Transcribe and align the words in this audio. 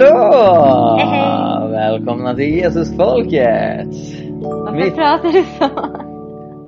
Hallå! 0.00 0.96
Hej, 0.98 1.06
hej. 1.08 1.70
Välkomna 1.70 2.34
till 2.34 2.58
Jesusfolket! 2.58 3.88
Varför 4.42 4.76
Mitt- 4.76 4.94
pratar 4.94 5.32
du 5.32 5.42
så? 5.42 5.68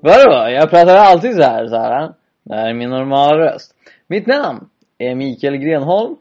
Vadå? 0.03 0.51
Jag 0.51 0.71
pratar 0.71 0.97
alltid 0.97 1.35
så 1.35 1.43
här, 1.43 1.67
Sara. 1.67 2.15
Det 2.43 2.55
här 2.55 2.69
är 2.69 2.75
min 2.75 2.91
normala 2.91 3.39
röst. 3.39 3.75
Mitt 4.07 4.27
namn 4.27 4.69
är 4.99 5.15
Mikael 5.15 5.57
Grenholm. 5.57 6.17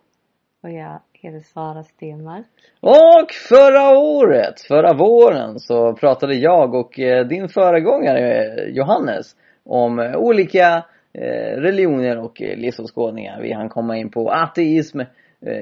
Och 0.63 0.69
jag 0.69 0.99
heter 1.13 1.39
Sara 1.39 1.83
Stenmark. 1.83 2.45
Och 2.81 3.31
förra 3.49 3.97
året, 3.99 4.61
förra 4.67 4.93
våren, 4.93 5.59
så 5.59 5.93
pratade 5.93 6.35
jag 6.35 6.75
och 6.75 6.99
eh, 6.99 7.27
din 7.27 7.49
föregångare 7.49 8.45
eh, 8.45 8.63
Johannes 8.69 9.35
om 9.65 9.99
eh, 9.99 10.15
olika 10.15 10.83
religioner 11.57 12.17
och 12.17 12.41
livsåskådningar. 12.41 13.41
Vi 13.41 13.53
hann 13.53 13.69
komma 13.69 13.97
in 13.97 14.09
på 14.11 14.31
ateism, 14.31 14.99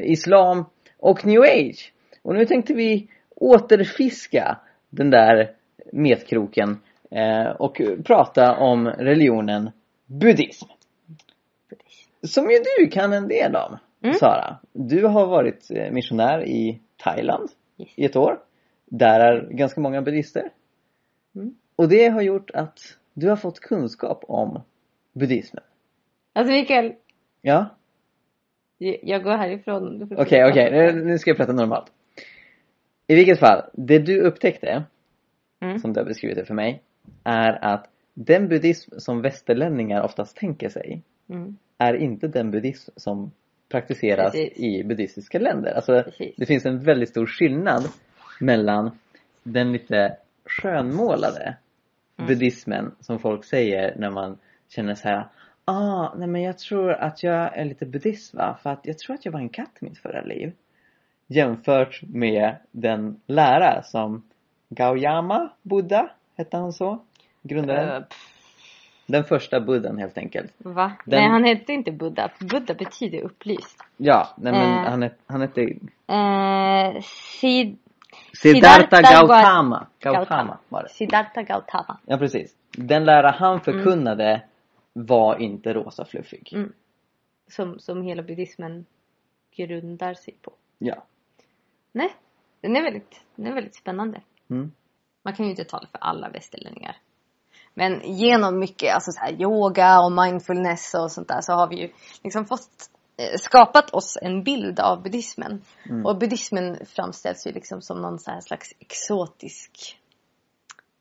islam 0.03 0.65
och 0.99 1.25
new 1.25 1.41
age. 1.41 1.93
Och 2.21 2.35
nu 2.35 2.45
tänkte 2.45 2.73
vi 2.73 3.07
återfiska 3.35 4.57
den 4.89 5.09
där 5.09 5.51
metkroken 5.93 6.79
eh, 7.11 7.49
och 7.49 7.81
prata 8.05 8.57
om 8.57 8.87
religionen 8.87 9.71
buddhism. 10.05 10.65
Som 12.23 12.49
ju 12.51 12.57
du 12.77 12.87
kan 12.87 13.13
en 13.13 13.27
del 13.27 13.55
om, 13.55 13.77
Mm. 14.03 14.15
Sara. 14.15 14.57
Du 14.73 15.05
har 15.05 15.27
varit 15.27 15.71
eh, 15.71 15.91
missionär 15.91 16.43
i 16.45 16.79
Thailand 16.97 17.49
Yes. 17.77 17.89
i 17.95 18.05
ett 18.05 18.15
år. 18.15 18.39
Där 18.85 19.19
är 19.19 19.49
ganska 19.51 19.81
många 19.81 20.01
buddister. 20.01 20.49
Mm. 21.35 21.55
Och 21.75 21.89
det 21.89 22.07
har 22.07 22.21
gjort 22.21 22.51
att 22.51 22.79
du 23.13 23.29
har 23.29 23.35
fått 23.35 23.59
kunskap 23.59 24.23
om 24.27 24.61
buddhismen. 25.13 25.63
Alltså 26.33 26.53
Mikael, 26.53 26.93
Ja, 27.41 27.65
jag 28.79 29.23
går 29.23 29.37
härifrån. 29.37 30.09
Okej, 30.17 30.45
okej. 30.49 30.71
Nu, 30.71 31.05
nu 31.05 31.17
ska 31.17 31.29
jag 31.29 31.37
prata 31.37 31.53
normalt. 31.53 31.91
I 33.07 33.15
vilket 33.15 33.39
fall, 33.39 33.61
det 33.73 33.99
du 33.99 34.21
upptäckte, 34.21 34.83
Mm. 35.61 35.79
som 35.79 35.93
du 35.93 35.99
har 35.99 36.05
beskrivit 36.05 36.37
det 36.37 36.45
för 36.45 36.53
mig, 36.53 36.81
är 37.23 37.65
att 37.65 37.89
den 38.13 38.47
buddhism 38.47 38.91
som 38.97 39.21
västerlänningar 39.21 40.01
oftast 40.01 40.37
tänker 40.37 40.69
sig 40.69 41.01
Mm. 41.29 41.57
är 41.77 41.93
inte 41.93 42.27
den 42.27 42.51
buddhism 42.51 42.91
som 42.95 43.31
praktiseras 43.69 44.31
Precis. 44.31 44.59
i 44.59 44.83
buddhistiska 44.83 45.39
länder. 45.39 45.71
Alltså, 45.73 46.03
Precis. 46.03 46.35
det 46.37 46.45
finns 46.45 46.65
en 46.65 46.79
väldigt 46.83 47.09
stor 47.09 47.25
skillnad 47.25 47.83
mellan 48.39 48.91
den 49.43 49.71
lite 49.71 50.17
skönmålade 50.45 51.57
Mm. 52.17 52.27
buddhismen 52.27 52.91
som 52.99 53.19
folk 53.19 53.45
säger 53.45 53.95
när 53.97 54.09
man 54.11 54.37
känner 54.69 54.95
så 54.95 55.07
här 55.07 55.27
Ah, 55.69 56.13
nej 56.15 56.27
men 56.27 56.41
jag 56.41 56.57
tror 56.57 56.91
att 56.91 57.23
jag 57.23 57.57
är 57.57 57.65
lite 57.65 57.85
buddhist 57.85 58.33
va? 58.33 58.57
För 58.63 58.69
att 58.69 58.79
jag 58.83 58.97
tror 58.99 59.13
att 59.15 59.25
jag 59.25 59.31
var 59.31 59.39
en 59.39 59.49
katt 59.49 59.71
i 59.81 59.85
mitt 59.85 59.97
förra 59.97 60.21
liv. 60.21 60.51
Jämfört 61.27 62.01
med 62.03 62.55
den 62.71 63.21
lära 63.27 63.83
som 63.83 64.23
Gautama 64.69 65.49
Buddha, 65.61 66.09
hette 66.37 66.57
han 66.57 66.73
så? 66.73 66.99
Grundaren? 67.41 68.03
Pff, 68.03 68.17
Den 69.05 69.23
första 69.23 69.59
buddhan 69.59 69.97
helt 69.97 70.17
enkelt. 70.17 70.53
va? 70.57 70.91
Den- 71.05 71.19
Nej, 71.19 71.29
han 71.29 71.43
hette 71.43 71.73
inte 71.73 71.91
Buddha. 71.91 72.29
Buddha 72.39 72.73
betyder 72.73 73.21
upplyst. 73.21 73.83
Ja, 73.97 74.27
nej 74.37 74.53
men 74.53 74.85
Eh. 74.85 74.89
han, 74.91 75.01
het, 75.03 75.17
han 75.27 75.41
hette 75.41 75.61
Eh, 75.61 77.01
Sid... 77.41 77.77
Siddhartha 78.41 78.97
Siddhartha 78.97 79.01
Gautama. 79.01 79.87
Gautama 79.99 80.19
Gautama. 80.25 80.57
var 80.69 80.83
det. 80.83 80.89
Siddhartha 80.89 81.41
Gautama. 81.41 81.97
Ja 82.05 82.17
precis. 82.17 82.55
Den 82.71 83.05
lära 83.05 83.31
han 83.31 83.61
förkunnade 83.61 84.41
var 84.93 85.37
inte 85.37 85.73
rosa 85.73 86.05
fluffig. 86.05 86.53
Mm. 86.53 86.73
Som, 87.47 87.79
som 87.79 88.01
hela 88.01 88.23
buddhismen 88.23 88.85
grundar 89.55 90.13
sig 90.13 90.35
på. 90.41 90.53
Ja. 90.77 91.05
Nej, 91.91 92.15
den 92.61 92.75
är 92.75 92.83
väldigt, 92.83 93.21
den 93.35 93.47
är 93.47 93.53
väldigt 93.53 93.75
spännande. 93.75 94.21
Mm. 94.49 94.71
Man 95.23 95.35
kan 95.35 95.45
ju 95.45 95.51
inte 95.51 95.63
tala 95.63 95.87
för 95.87 95.97
alla 95.97 96.29
västerlänningar. 96.29 96.97
Men 97.73 98.01
genom 98.03 98.59
mycket 98.59 98.93
alltså 98.93 99.11
så 99.11 99.19
här, 99.19 99.41
yoga 99.41 99.99
och 100.01 100.11
mindfulness 100.11 100.93
och 100.93 101.11
sånt 101.11 101.27
där 101.27 101.41
så 101.41 101.53
har 101.53 101.67
vi 101.67 101.81
ju 101.81 101.89
liksom 102.23 102.45
fått 102.45 102.89
eh, 103.17 103.37
skapat 103.37 103.93
oss 103.93 104.17
en 104.21 104.43
bild 104.43 104.79
av 104.79 105.03
buddhismen. 105.03 105.61
Mm. 105.89 106.05
Och 106.05 106.17
buddhismen 106.17 106.85
framställs 106.85 107.47
ju 107.47 107.51
liksom 107.51 107.81
som 107.81 108.01
någon 108.01 108.19
så 108.19 108.31
här 108.31 108.41
slags 108.41 108.73
exotisk 108.79 109.99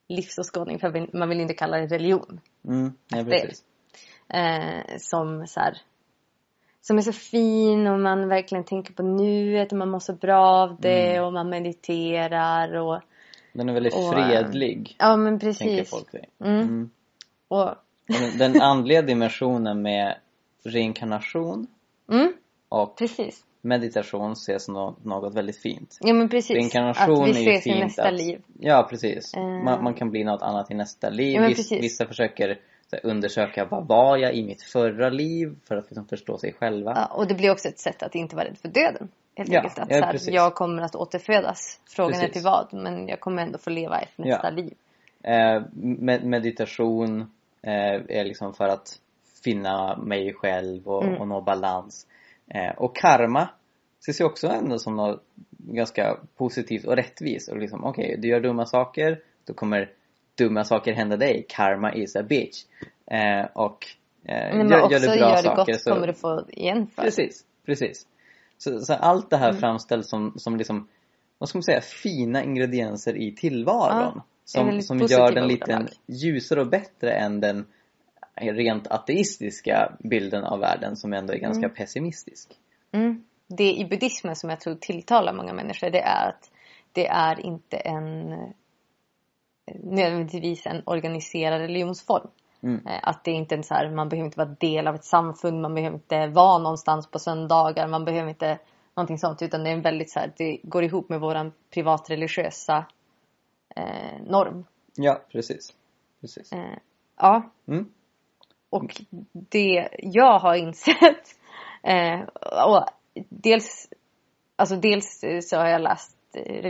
livsåskådning. 0.08 0.78
För 0.78 1.16
man 1.16 1.28
vill 1.28 1.40
inte 1.40 1.54
kalla 1.54 1.76
det 1.76 1.86
religion. 1.86 2.40
Mm. 2.64 2.92
Ja, 3.08 3.22
Det. 3.22 3.62
Eh, 4.28 4.96
som 4.98 5.46
så 5.46 5.60
här, 5.60 5.78
som 6.80 6.98
är 6.98 7.02
så 7.02 7.12
fin 7.12 7.86
och 7.86 8.00
man 8.00 8.28
verkligen 8.28 8.64
tänker 8.64 8.92
på 8.94 9.02
nuet 9.02 9.72
och 9.72 9.78
man 9.78 9.90
mår 9.90 9.98
så 10.00 10.12
bra 10.12 10.46
av 10.46 10.76
det 10.80 11.10
Mm. 11.12 11.24
och 11.24 11.32
man 11.32 11.48
mediterar 11.48 12.74
och 12.76 13.00
Den 13.52 13.68
är 13.68 13.72
väldigt 13.74 13.94
Och, 13.94 14.12
fredlig. 14.14 14.96
ja 14.98 15.16
men 15.16 15.38
precis. 15.38 15.90
folk 15.90 16.10
sig. 16.10 16.28
Mm. 16.44 16.60
Mm. 16.60 16.90
Och, 17.48 17.70
Den- 18.38 18.60
andliga 18.60 19.02
dimensionen 19.02 19.82
med 19.82 20.16
reinkarnation 20.64 21.66
mm, 22.12 22.32
och 22.68 22.96
precis. 22.98 23.44
meditation 23.60 24.32
ses 24.32 24.64
som 24.64 24.74
nå- 24.74 24.96
något 25.02 25.34
väldigt 25.34 25.58
fint. 25.62 25.98
Ja 26.00 26.12
men 26.14 26.28
precis. 26.28 26.56
Reinkarnation 26.56 27.30
att 27.30 27.36
vi 27.36 27.46
är 27.46 27.52
ju 27.52 27.58
ses 27.58 27.66
i 27.66 27.80
nästa 27.80 28.08
att- 28.08 28.14
liv. 28.14 28.42
Ja 28.58 28.86
precis. 28.90 29.34
Eh. 29.34 29.42
Man, 29.42 29.84
man 29.84 29.94
kan 29.94 30.10
bli 30.10 30.24
något 30.24 30.42
annat 30.42 30.70
i 30.70 30.74
nästa 30.74 31.10
liv. 31.10 31.34
Ja, 31.34 31.40
men 31.40 31.48
Viss, 31.48 31.58
precis. 31.58 31.84
vissa 31.84 32.06
försöker 32.06 32.58
undersöka 33.02 33.64
vad 33.64 33.86
var 33.86 34.16
jag 34.16 34.34
i 34.34 34.42
mitt 34.42 34.62
förra 34.62 35.08
liv 35.10 35.56
för 35.68 35.76
att 35.76 35.84
liksom 35.84 36.06
förstå 36.08 36.38
sig 36.38 36.52
själva. 36.52 36.92
Ja, 36.96 37.06
och 37.16 37.26
det 37.26 37.34
blir 37.34 37.50
också 37.50 37.68
ett 37.68 37.78
sätt 37.78 38.02
att 38.02 38.14
inte 38.14 38.36
vara 38.36 38.46
rädd 38.46 38.58
för 38.58 38.68
döden. 38.68 39.08
Helt 39.34 39.50
Ja, 39.52 39.60
enkelt. 39.60 39.78
Att 39.78 39.90
ja, 39.90 40.04
här, 40.04 40.30
jag 40.30 40.54
kommer 40.54 40.82
att 40.82 40.94
återfödas. 40.94 41.80
Frågan 41.88 42.14
är 42.14 42.18
Precis. 42.18 42.32
till 42.32 42.42
vad. 42.44 42.68
Men 42.72 43.08
jag 43.08 43.20
kommer 43.20 43.42
ändå 43.42 43.58
få 43.58 43.70
leva 43.70 43.98
ett 43.98 44.18
nästa 44.18 44.40
Ja. 44.48 44.50
liv. 44.50 44.74
Eh, 45.22 45.62
med, 45.72 46.24
meditation 46.24 47.20
eh, 47.62 48.18
är 48.18 48.24
liksom 48.24 48.54
för 48.54 48.68
att 48.68 49.00
finna 49.44 49.96
mig 49.96 50.34
själv 50.34 50.88
och, 50.88 51.04
Mm. 51.04 51.20
och 51.20 51.28
nå 51.28 51.40
balans. 51.40 52.06
Eh, 52.48 52.78
och 52.78 52.96
karma 52.96 53.48
ses 54.00 54.20
ju 54.20 54.24
också 54.24 54.48
ändå 54.48 54.78
som 54.78 54.96
något 54.96 55.22
ganska 55.50 56.16
positivt 56.36 56.84
och 56.84 56.96
rättvist. 56.96 57.48
Och 57.48 57.58
liksom, 57.58 57.84
okej, 57.84 58.16
du 58.18 58.28
gör 58.28 58.40
dumma 58.40 58.66
saker, 58.66 59.20
då 59.44 59.54
kommer 59.54 59.90
dumma 60.38 60.64
saker 60.64 60.92
hända 60.92 61.16
dig. 61.16 61.46
Karma 61.48 61.94
is 61.94 62.16
a 62.16 62.22
bitch. 62.22 62.64
Eh, 63.10 63.46
och 63.54 63.86
eh, 64.24 64.56
Men 64.56 64.68
gör, 64.68 64.90
gör 64.90 65.00
du 65.00 65.06
bra 65.06 65.16
gör 65.16 65.36
du 65.36 65.42
saker 65.42 65.72
gott 65.72 65.82
så... 65.82 65.90
kommer 65.90 66.06
du 66.06 66.14
få 66.14 66.44
igen 66.48 66.86
för. 66.86 67.02
Precis, 67.02 67.44
precis. 67.66 68.06
Så, 68.58 68.80
så 68.80 68.94
allt 68.94 69.30
det 69.30 69.36
här 69.36 69.52
framställs 69.52 70.08
som, 70.08 70.32
som 70.36 70.56
liksom, 70.56 70.88
vad 71.38 71.48
ska 71.48 71.58
man 71.58 71.62
säga, 71.62 71.80
fina 71.80 72.44
ingredienser 72.44 73.16
i 73.16 73.34
tillvaron. 73.34 74.12
Ja, 74.14 74.24
som 74.44 74.82
som 74.82 74.98
gör 74.98 75.32
den 75.32 75.48
lite 75.48 75.86
ljusare 76.06 76.60
och 76.60 76.68
bättre 76.68 77.12
än 77.12 77.40
den 77.40 77.66
rent 78.34 78.86
ateistiska 78.86 79.92
bilden 79.98 80.44
av 80.44 80.60
världen 80.60 80.96
som 80.96 81.12
ändå 81.12 81.32
är 81.32 81.38
ganska 81.38 81.68
pessimistisk. 81.68 82.48
Mm. 82.92 83.24
Det 83.46 83.72
i 83.72 83.84
buddhismen 83.84 84.36
som 84.36 84.50
jag 84.50 84.60
tror 84.60 84.74
tilltalar 84.74 85.32
många 85.32 85.52
människor 85.52 85.90
det 85.90 86.00
är 86.00 86.28
att 86.28 86.50
det 86.92 87.06
är 87.06 87.46
inte 87.46 87.76
en 87.76 88.34
nödvändigtvis 89.82 90.66
en 90.66 90.82
organiserad 90.86 91.60
religionsform. 91.60 92.28
Mm. 92.62 92.86
Eh, 92.86 92.98
Att 93.02 93.24
det 93.24 93.30
inte 93.30 93.54
är 93.54 93.62
så 93.62 93.74
här, 93.74 93.90
man 93.90 94.08
behöver 94.08 94.24
inte 94.26 94.38
vara 94.38 94.56
del 94.60 94.86
av 94.88 94.94
ett 94.94 95.04
samfund, 95.04 95.60
man 95.60 95.74
behöver 95.74 95.96
inte 95.96 96.26
vara 96.26 96.58
någonstans 96.58 97.10
på 97.10 97.18
söndagar, 97.18 97.88
man 97.88 98.04
behöver 98.04 98.28
inte 98.28 98.58
någonting 98.94 99.18
sånt 99.18 99.42
utan 99.42 99.64
det 99.64 99.70
är 99.70 99.74
en 99.74 99.82
väldigt 99.82 100.10
så 100.10 100.20
här, 100.20 100.32
det 100.36 100.58
går 100.62 100.84
ihop 100.84 101.08
med 101.08 101.20
våran 101.20 101.52
privatreligiösa 101.74 102.86
eh, 103.76 104.22
norm. 104.26 104.64
Ja, 104.96 105.20
precis. 105.32 105.74
precis. 106.20 106.52
Eh, 106.52 106.78
ja, 107.16 107.50
Mm. 107.68 107.88
och 108.70 109.00
det 109.32 109.88
jag 109.98 110.38
har 110.38 110.54
insett 110.54 111.36
eh, 111.82 112.20
och 112.66 112.84
dels, 113.28 113.88
alltså 114.56 114.76
dels 114.76 115.20
så 115.42 115.56
har 115.56 115.66
jag 115.68 115.80
läst 115.80 116.16
eh, 116.34 116.62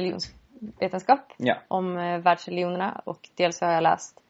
religionsvetenskap 0.61 1.33
Ja. 1.37 1.57
om 1.69 1.97
eh, 1.99 2.19
världsreligionerna 2.19 3.03
och 3.05 3.29
dels 3.35 3.61
har 3.61 3.73
jag 3.73 3.83
läst 3.83 4.21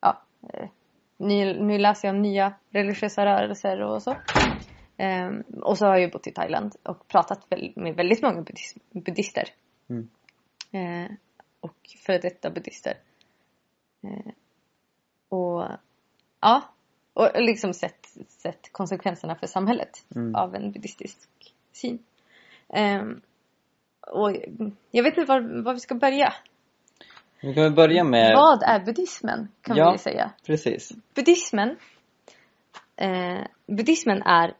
ja, 0.00 0.22
eh, 0.52 0.68
nu 1.16 1.78
läser 1.78 2.08
jag 2.08 2.14
om 2.14 2.22
nya 2.22 2.54
religiösa 2.70 3.26
rörelser 3.26 3.80
och 3.80 4.02
så. 4.02 4.16
Ehm, 4.96 5.40
och 5.62 5.78
så 5.78 5.86
har 5.86 5.92
jag 5.92 6.00
ju 6.00 6.10
bott 6.10 6.26
i 6.26 6.32
Thailand 6.32 6.76
och 6.82 7.08
pratat 7.08 7.46
med 7.76 7.96
väldigt 7.96 8.22
många 8.22 8.42
buddhis, 8.42 8.74
buddhister. 8.90 9.48
Mm. 9.88 10.08
Eh, 10.72 11.10
och 11.60 11.76
före 12.06 12.18
detta 12.18 12.50
buddhister. 12.50 12.94
Eh, 14.02 14.32
och 15.28 15.68
ja, 16.40 16.62
och 17.12 17.30
liksom 17.42 17.74
sett, 17.74 18.06
sett 18.28 18.72
konsekvenserna 18.72 19.34
för 19.34 19.46
samhället 19.46 20.04
Mm. 20.16 20.34
av 20.34 20.54
en 20.54 20.72
buddhistisk 20.72 21.28
syn. 21.72 21.98
Ehm, 22.68 23.20
och 24.06 24.36
jag 24.90 25.02
vet 25.02 25.16
inte 25.18 25.28
var, 25.32 25.62
var 25.62 25.74
vi 25.74 25.80
ska 25.80 25.94
börja. 25.94 26.32
Vi 27.40 27.54
kan 27.54 27.74
börja 27.74 28.04
med... 28.04 28.34
Vad 28.36 28.62
är 28.62 28.80
buddhismen? 28.84 29.48
Kan 29.60 29.76
Ja. 29.76 29.92
vi 29.92 29.98
säga. 29.98 30.30
Precis. 30.46 30.92
Buddhismen, 31.14 31.76
eh, 32.96 33.40
buddhismen 33.66 34.22
är 34.22 34.54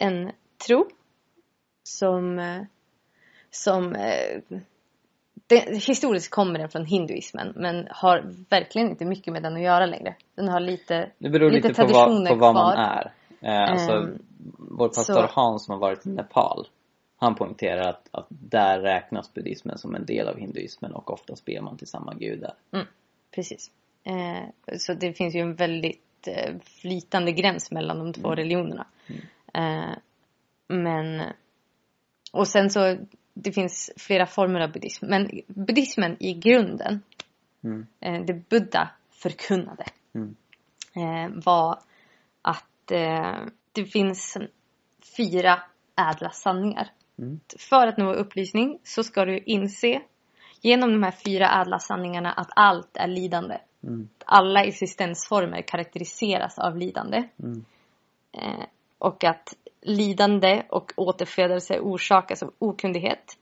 en 0.00 0.32
tro 0.66 0.86
som, 1.82 2.38
eh, 2.38 2.62
som 3.50 3.94
eh, 3.94 4.60
det, 5.46 5.84
historiskt 5.86 6.30
kommer 6.30 6.58
den 6.58 6.68
från 6.68 6.84
hinduismen 6.84 7.52
men 7.56 7.88
har 7.90 8.32
verkligen 8.50 8.90
inte 8.90 9.04
mycket 9.04 9.32
med 9.32 9.42
den 9.42 9.54
att 9.56 9.62
göra 9.62 9.86
längre. 9.86 10.14
Den 10.34 10.48
har 10.48 10.60
lite 10.60 11.10
Det 11.18 11.28
beror 11.30 11.50
lite, 11.50 11.68
lite 11.68 11.82
på, 11.82 11.92
vad, 11.92 12.28
på 12.28 12.34
vad 12.34 12.54
man 12.54 12.76
är. 12.76 13.12
Eh, 13.40 13.70
alltså, 13.70 13.92
Ehm, 13.92 14.18
vår 14.58 14.88
pastor 14.88 15.14
så- 15.14 15.28
Hans 15.40 15.64
som 15.64 15.72
har 15.72 15.80
varit 15.80 16.06
i 16.06 16.08
Nepal, 16.08 16.66
han 17.24 17.34
poängterar 17.34 17.88
att, 17.88 18.08
att 18.10 18.26
där 18.28 18.80
räknas 18.80 19.34
buddhismen 19.34 19.78
som 19.78 19.94
en 19.94 20.06
del 20.06 20.28
av 20.28 20.38
hinduismen 20.38 20.92
och 20.92 21.10
oftast 21.10 21.44
ber 21.44 21.60
man 21.60 21.76
till 21.76 21.86
samma 21.86 22.14
gudar. 22.14 22.54
Precis. 23.34 23.70
Eh, 24.04 24.76
så 24.78 24.94
det 24.94 25.12
finns 25.12 25.34
ju 25.34 25.40
en 25.40 25.54
väldigt 25.54 26.28
eh, 26.28 26.54
flytande 26.64 27.32
gräns 27.32 27.70
mellan 27.70 27.98
de 27.98 28.12
två 28.12 28.34
religionerna. 28.34 28.86
Eh, 29.54 29.90
men 30.68 31.22
och 32.32 32.48
sen 32.48 32.70
så 32.70 32.96
det 33.34 33.52
finns 33.52 33.90
flera 33.96 34.26
former 34.26 34.60
av 34.60 34.72
buddhism. 34.72 35.06
Men 35.06 35.30
buddhismen 35.46 36.16
i 36.20 36.34
grunden, 36.34 37.02
Mm. 37.64 37.86
eh, 38.00 38.20
det 38.24 38.48
Buddha 38.48 38.90
förkunnade 39.10 39.84
Mm. 40.14 40.36
eh, 40.96 41.42
var 41.44 41.78
att 42.42 42.90
eh, 42.90 43.36
det 43.72 43.84
finns 43.84 44.36
fyra 45.16 45.62
ädla 45.96 46.30
sanningar. 46.30 46.90
Mm. 47.18 47.40
För 47.58 47.86
att 47.86 47.96
nå 47.96 48.12
upplysning 48.12 48.78
så 48.82 49.04
ska 49.04 49.24
du 49.24 49.38
inse 49.38 50.02
genom 50.60 50.92
de 50.92 51.02
här 51.02 51.14
fyra 51.26 51.60
ädla 51.60 51.78
sanningarna 51.78 52.32
att 52.32 52.50
allt 52.56 52.96
är 52.96 53.08
lidande. 53.08 53.58
Mm. 53.82 54.08
Alla 54.26 54.64
existensformer 54.64 55.62
karaktäriseras 55.62 56.58
av 56.58 56.76
lidande. 56.76 57.22
Mm. 57.42 57.64
Eh, 58.32 58.66
och 58.98 59.24
att 59.24 59.54
lidande 59.82 60.62
och 60.68 60.92
återfödelse 60.96 61.80
orsakas 61.80 62.42
av 62.42 62.52
okunnighet. 62.58 63.38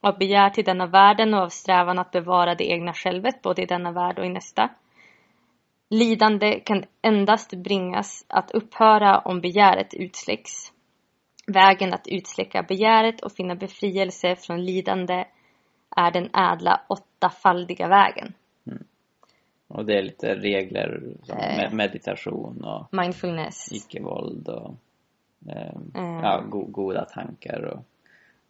Av 0.00 0.18
begär 0.18 0.50
till 0.50 0.64
denna 0.64 0.86
världen 0.86 1.34
och 1.34 1.40
av 1.40 1.48
strävan 1.48 1.98
att 1.98 2.10
bevara 2.10 2.54
det 2.54 2.70
egna 2.70 2.92
självet 2.92 3.42
både 3.42 3.62
i 3.62 3.66
denna 3.66 3.92
värld 3.92 4.18
och 4.18 4.26
i 4.26 4.28
nästa. 4.28 4.70
Lidande 5.90 6.60
kan 6.60 6.84
endast 7.02 7.50
bringas 7.50 8.24
att 8.28 8.50
upphöra 8.50 9.18
om 9.18 9.40
begäret 9.40 9.94
utsläcks. 9.94 10.72
Vägen 11.46 11.94
att 11.94 12.06
utsläcka 12.08 12.62
begäret 12.62 13.20
och 13.20 13.32
finna 13.32 13.54
befrielse 13.54 14.36
från 14.36 14.64
lidande 14.64 15.24
är 15.96 16.10
den 16.10 16.30
ädla 16.36 16.80
åttafaldiga 16.88 17.88
vägen. 17.88 18.32
Och 19.68 19.84
det 19.84 19.98
är 19.98 20.02
lite 20.02 20.34
regler 20.34 21.00
som 21.22 21.38
Eh. 21.38 21.56
med 21.56 21.72
meditation 21.72 22.64
och 22.64 22.86
Mindfulness. 22.94 23.72
icke-våld 23.72 24.48
och 24.48 24.74
eh, 25.48 25.76
Mm. 25.94 26.24
ja, 26.24 26.40
go 26.48 26.64
goda 26.64 27.04
tankar 27.04 27.62
och 27.64 27.84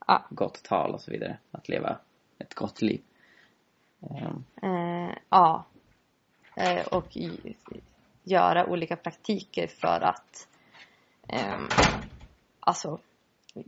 Ja. 0.07 0.25
gott 0.31 0.63
tal 0.65 0.95
och 0.95 1.01
så 1.01 1.11
vidare. 1.11 1.39
Att 1.51 1.69
leva 1.69 1.99
ett 2.39 2.55
gott 2.55 2.83
liv. 2.83 3.01
Eh, 4.03 4.31
Eh, 4.63 5.11
ja. 5.29 5.65
Eh, 6.57 6.87
och 6.87 7.17
i, 7.17 7.57
göra 8.25 8.67
olika 8.67 8.97
praktiker 8.97 9.67
för 9.67 10.01
att 10.01 10.49
ehm, 11.29 11.69
alltså 12.67 12.99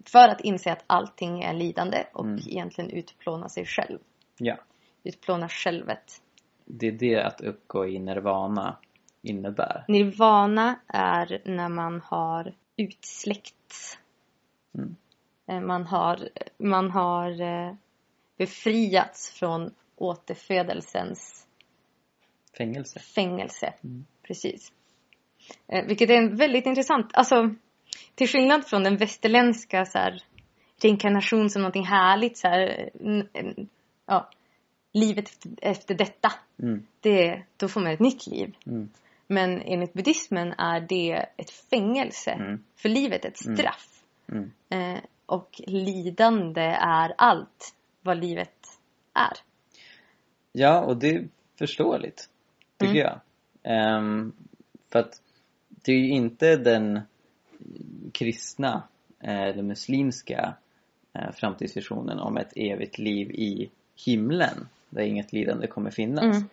för 0.07 0.29
att 0.29 0.41
inse 0.41 0.73
att 0.73 0.85
allting 0.87 1.43
är 1.43 1.53
lidande 1.55 2.05
och 2.13 2.25
Mm. 2.25 2.39
egentligen 2.47 2.91
utplåna 2.91 3.49
sig 3.49 3.65
själv. 3.67 3.99
ja, 4.39 4.57
Utplåna 5.05 5.49
självet. 5.49 6.23
det 6.65 6.87
är 6.87 6.93
det 6.93 7.23
att 7.27 7.41
uppgå 7.41 7.87
i 7.87 7.99
nirvana 7.99 8.79
innebär. 9.23 9.85
Nirvana 9.89 10.81
är 10.87 11.43
när 11.45 11.69
man 11.69 12.01
har 12.05 12.55
utsläckts. 12.77 13.99
Mm. 14.75 14.97
Eh, 15.47 15.61
Man 15.61 15.87
har, 15.87 16.29
man 16.59 16.91
har 16.91 17.41
eh, 17.41 17.75
befriats 18.39 19.31
från 19.31 19.75
återfödelsens 19.97 21.47
Fängelse. 22.59 22.99
fängelse. 23.01 23.75
Mm. 23.85 24.05
Precis. 24.23 24.73
Eh, 25.69 25.87
vilket 25.87 26.11
är 26.11 26.15
en 26.15 26.37
väldigt 26.37 26.67
intressant, 26.67 27.11
alltså 27.15 27.55
till 28.15 28.29
skillnad 28.29 28.67
från 28.67 28.85
den 28.85 28.97
västerländska 28.97 29.85
så 29.85 29.99
här, 29.99 30.23
reinkarnation 30.83 31.51
som 31.51 31.63
någonting 31.63 31.87
härligt 31.87 32.39
så 32.39 32.49
här, 32.49 32.91
ja, 34.07 34.31
livet 34.93 35.31
efter, 35.63 35.95
detta. 35.95 36.33
Mm. 36.63 36.87
Det, 37.01 37.43
då 37.57 37.69
får 37.69 37.81
man 37.81 37.93
ett 37.93 38.01
nytt 38.01 38.27
liv. 38.27 38.57
Mm. 38.67 38.89
Men 39.27 39.63
enligt 39.63 39.93
buddhismen 39.93 40.53
är 40.53 40.81
det 40.81 41.27
ett 41.37 41.51
fängelse. 41.51 42.31
Mm. 42.31 42.65
För 42.77 42.89
livet 42.89 43.25
ett 43.25 43.45
Mm. 43.45 43.57
straff. 43.57 44.03
Mm. 44.33 44.51
Eh, 44.69 45.01
och 45.27 45.61
lidande 45.67 46.77
är 46.81 47.15
allt 47.19 47.75
vad 48.03 48.19
livet 48.19 48.79
är. 49.15 49.33
Ja, 50.53 50.85
och 50.85 50.97
det 50.97 51.09
är 51.11 51.29
förståeligt. 51.59 52.29
Tycker 52.79 52.95
Mm. 52.95 53.07
jag. 53.07 53.21
Ehm, 53.63 54.33
för 54.93 54.99
att 54.99 55.23
det 55.69 55.93
är 55.93 55.97
ju 55.97 56.09
inte 56.09 56.57
den 56.57 57.01
kristna 58.13 58.83
eh, 59.21 59.43
eller 59.43 59.63
muslimska 59.63 60.55
eh, 61.15 61.33
framtidsvisionen 61.33 62.19
om 62.19 62.37
ett 62.37 62.53
evigt 62.57 62.99
liv 62.99 63.31
i 63.31 63.71
himlen 64.07 64.69
där 64.91 65.03
inget 65.03 65.33
lidande 65.33 65.67
kommer 65.67 65.91
finnas. 65.91 66.37
Mm. 66.37 66.49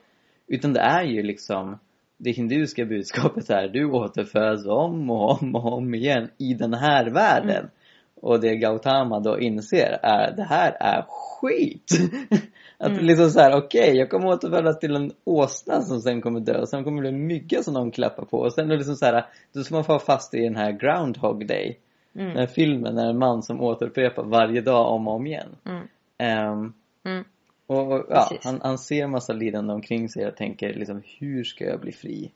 Utan 0.48 0.74
det 0.74 0.80
är 0.80 1.04
ju 1.04 1.24
liksom 1.24 1.80
det 2.18 2.32
hinduiska 2.32 2.86
budskapet 2.86 3.50
är 3.50 3.68
du 3.68 3.86
återföds 3.86 4.66
om 4.66 5.10
och 5.10 5.42
om 5.42 5.56
och 5.56 5.74
om 5.74 5.94
igen 5.96 6.30
i 6.38 6.54
den 6.54 6.74
här 6.74 7.10
världen. 7.10 7.58
Mm. 7.58 7.70
Och 8.16 8.40
det 8.40 8.56
Gautama 8.56 9.20
då 9.20 9.40
inser 9.40 10.00
är 10.04 10.36
det 10.36 10.44
här 10.44 10.72
är 10.80 11.06
skit! 11.10 11.92
Att 12.78 12.92
Mm. 12.92 13.06
liksom 13.06 13.30
så 13.30 13.40
här, 13.40 13.58
okej 13.58 13.96
jag 13.98 14.10
kommer 14.10 14.28
återfödas 14.28 14.80
till 14.80 14.96
en 14.96 15.12
åsna 15.24 15.82
som 15.82 16.02
sen 16.02 16.22
kommer 16.22 16.40
dö 16.40 16.62
och 16.62 16.70
sen 16.70 16.84
kommer 16.84 16.98
det 17.04 17.10
bli 17.12 17.20
en 17.20 17.28
mygga 17.28 17.64
som 17.64 17.74
någon 17.74 17.92
klappar 17.92 18.26
på 18.26 18.38
och 18.38 18.54
sen 18.54 18.66
är 18.66 18.70
det 18.70 18.78
liksom 18.78 18.96
så 18.96 19.06
här, 19.06 19.26
då 19.54 19.64
ska 19.64 19.76
man 19.76 19.84
få 19.84 20.00
fast 20.00 20.34
i 20.34 20.40
den 20.44 20.56
här 20.56 20.72
Groundhog 20.72 21.48
Day. 21.48 21.80
Den 22.14 22.26
här 22.28 22.34
Mm. 22.36 22.48
filmen 22.48 22.98
är 22.98 23.10
en 23.10 23.18
man 23.18 23.44
som 23.44 23.62
återupprepar 23.62 24.24
varje 24.24 24.62
dag 24.62 24.92
om 24.92 25.08
och 25.08 25.14
om 25.16 25.28
igen. 25.28 25.56
Mm. 25.66 25.88
Ehm, 26.18 26.74
Mm. 27.06 27.24
och, 27.68 27.92
och 27.92 28.06
ja, 28.10 28.30
han, 28.44 28.60
han 28.64 28.78
ser 28.78 29.08
massa 29.08 29.34
lidande 29.34 29.74
omkring 29.74 30.10
sig 30.10 30.28
och 30.28 30.36
tänker 30.36 30.74
liksom 30.74 31.02
hur 31.20 31.44
ska 31.44 31.64
jag 31.66 31.80
bli 31.80 31.92
fri 31.92 32.32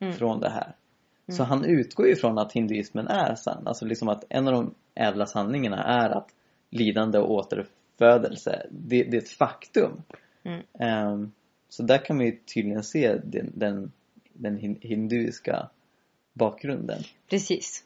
Mm. 0.00 0.12
från 0.14 0.40
det 0.40 0.50
här? 0.50 0.72
Så 1.28 1.44
han 1.44 1.64
utgår 1.64 2.06
ju 2.06 2.16
från 2.16 2.38
att 2.38 2.52
hinduismen 2.52 3.08
är 3.08 3.34
sann. 3.34 3.66
Alltså 3.66 3.84
liksom 3.84 4.08
att 4.08 4.24
en 4.28 4.48
av 4.48 4.54
de 4.54 4.74
ädla 4.94 5.26
sanningarna 5.26 5.84
är 5.84 6.10
att 6.10 6.28
lidande 6.70 7.18
och 7.18 7.36
återfödelse, 7.98 8.66
det, 8.70 9.04
det 9.04 9.16
är 9.16 9.22
ett 9.22 9.28
faktum. 9.28 10.02
Mm. 10.44 10.62
Ehm, 10.78 11.32
så 11.68 11.82
där 11.82 11.98
kan 12.04 12.16
man 12.16 12.26
ju 12.26 12.38
tydligen 12.54 12.82
se 12.82 13.14
den, 13.24 13.52
den, 13.54 13.92
den 14.32 14.58
hin- 14.58 14.78
hinduiska 14.80 15.68
bakgrunden. 16.32 17.02
Precis. 17.30 17.84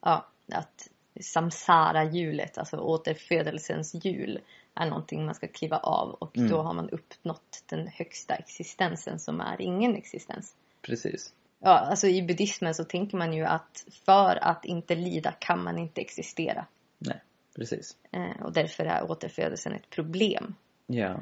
Ja, 0.00 0.26
att 0.52 0.88
samsara-hjulet, 1.20 2.58
alltså 2.58 2.76
återfödelsens 2.76 3.94
hjul, 4.04 4.40
är 4.74 4.86
någonting 4.86 5.26
man 5.26 5.34
ska 5.34 5.48
kliva 5.48 5.76
av 5.78 6.10
och 6.10 6.36
Mm. 6.36 6.50
då 6.50 6.62
har 6.62 6.74
man 6.74 6.90
uppnått 6.90 7.64
den 7.66 7.86
högsta 7.86 8.34
existensen 8.34 9.18
som 9.18 9.40
är 9.40 9.60
ingen 9.60 9.96
existens. 9.96 10.54
Precis. 10.82 11.34
Ja, 11.60 11.78
alltså 11.78 12.06
i 12.06 12.22
buddhismen 12.22 12.74
så 12.74 12.84
tänker 12.84 13.16
man 13.16 13.32
ju 13.32 13.44
att 13.44 13.84
för 14.04 14.44
att 14.44 14.64
inte 14.64 14.94
lida 14.94 15.32
kan 15.32 15.64
man 15.64 15.78
inte 15.78 16.00
existera. 16.00 16.66
Nej, 16.98 17.22
precis. 17.56 17.96
Eh, 18.12 18.42
och 18.44 18.52
därför 18.52 18.84
är 18.84 19.10
återfödelsen 19.10 19.72
ett 19.72 19.90
problem. 19.90 20.54
Ja. 20.86 21.20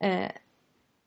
Eh, 0.00 0.30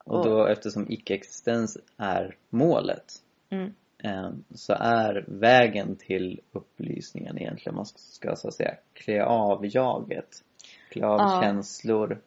Och 0.06 0.26
då 0.26 0.46
eftersom 0.48 0.86
icke-existens 0.92 1.78
är 1.98 2.36
målet 2.50 3.14
mm, 3.50 3.74
eh, 4.04 4.32
så 4.56 4.74
är 4.74 5.26
vägen 5.28 5.96
till 5.96 6.42
upplysningen 6.52 7.38
egentligen, 7.38 7.76
man 7.76 7.86
ska 7.86 8.36
så 8.36 8.48
att 8.48 8.54
säga 8.54 8.76
klä 8.94 9.26
av 9.26 9.66
jaget. 9.76 10.44
Klä 10.90 11.06
av 11.06 11.20
Ja. 11.20 11.42
känslor. 11.44 12.22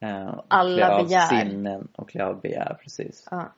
Eh, 0.00 0.40
Alla 0.48 0.76
klä 0.86 0.94
av 0.94 1.04
begär. 1.06 1.20
sinnen 1.28 1.88
och 1.96 2.08
klä 2.10 2.24
av 2.24 2.40
begär, 2.40 2.78
precis. 2.82 3.28
ja. 3.30 3.52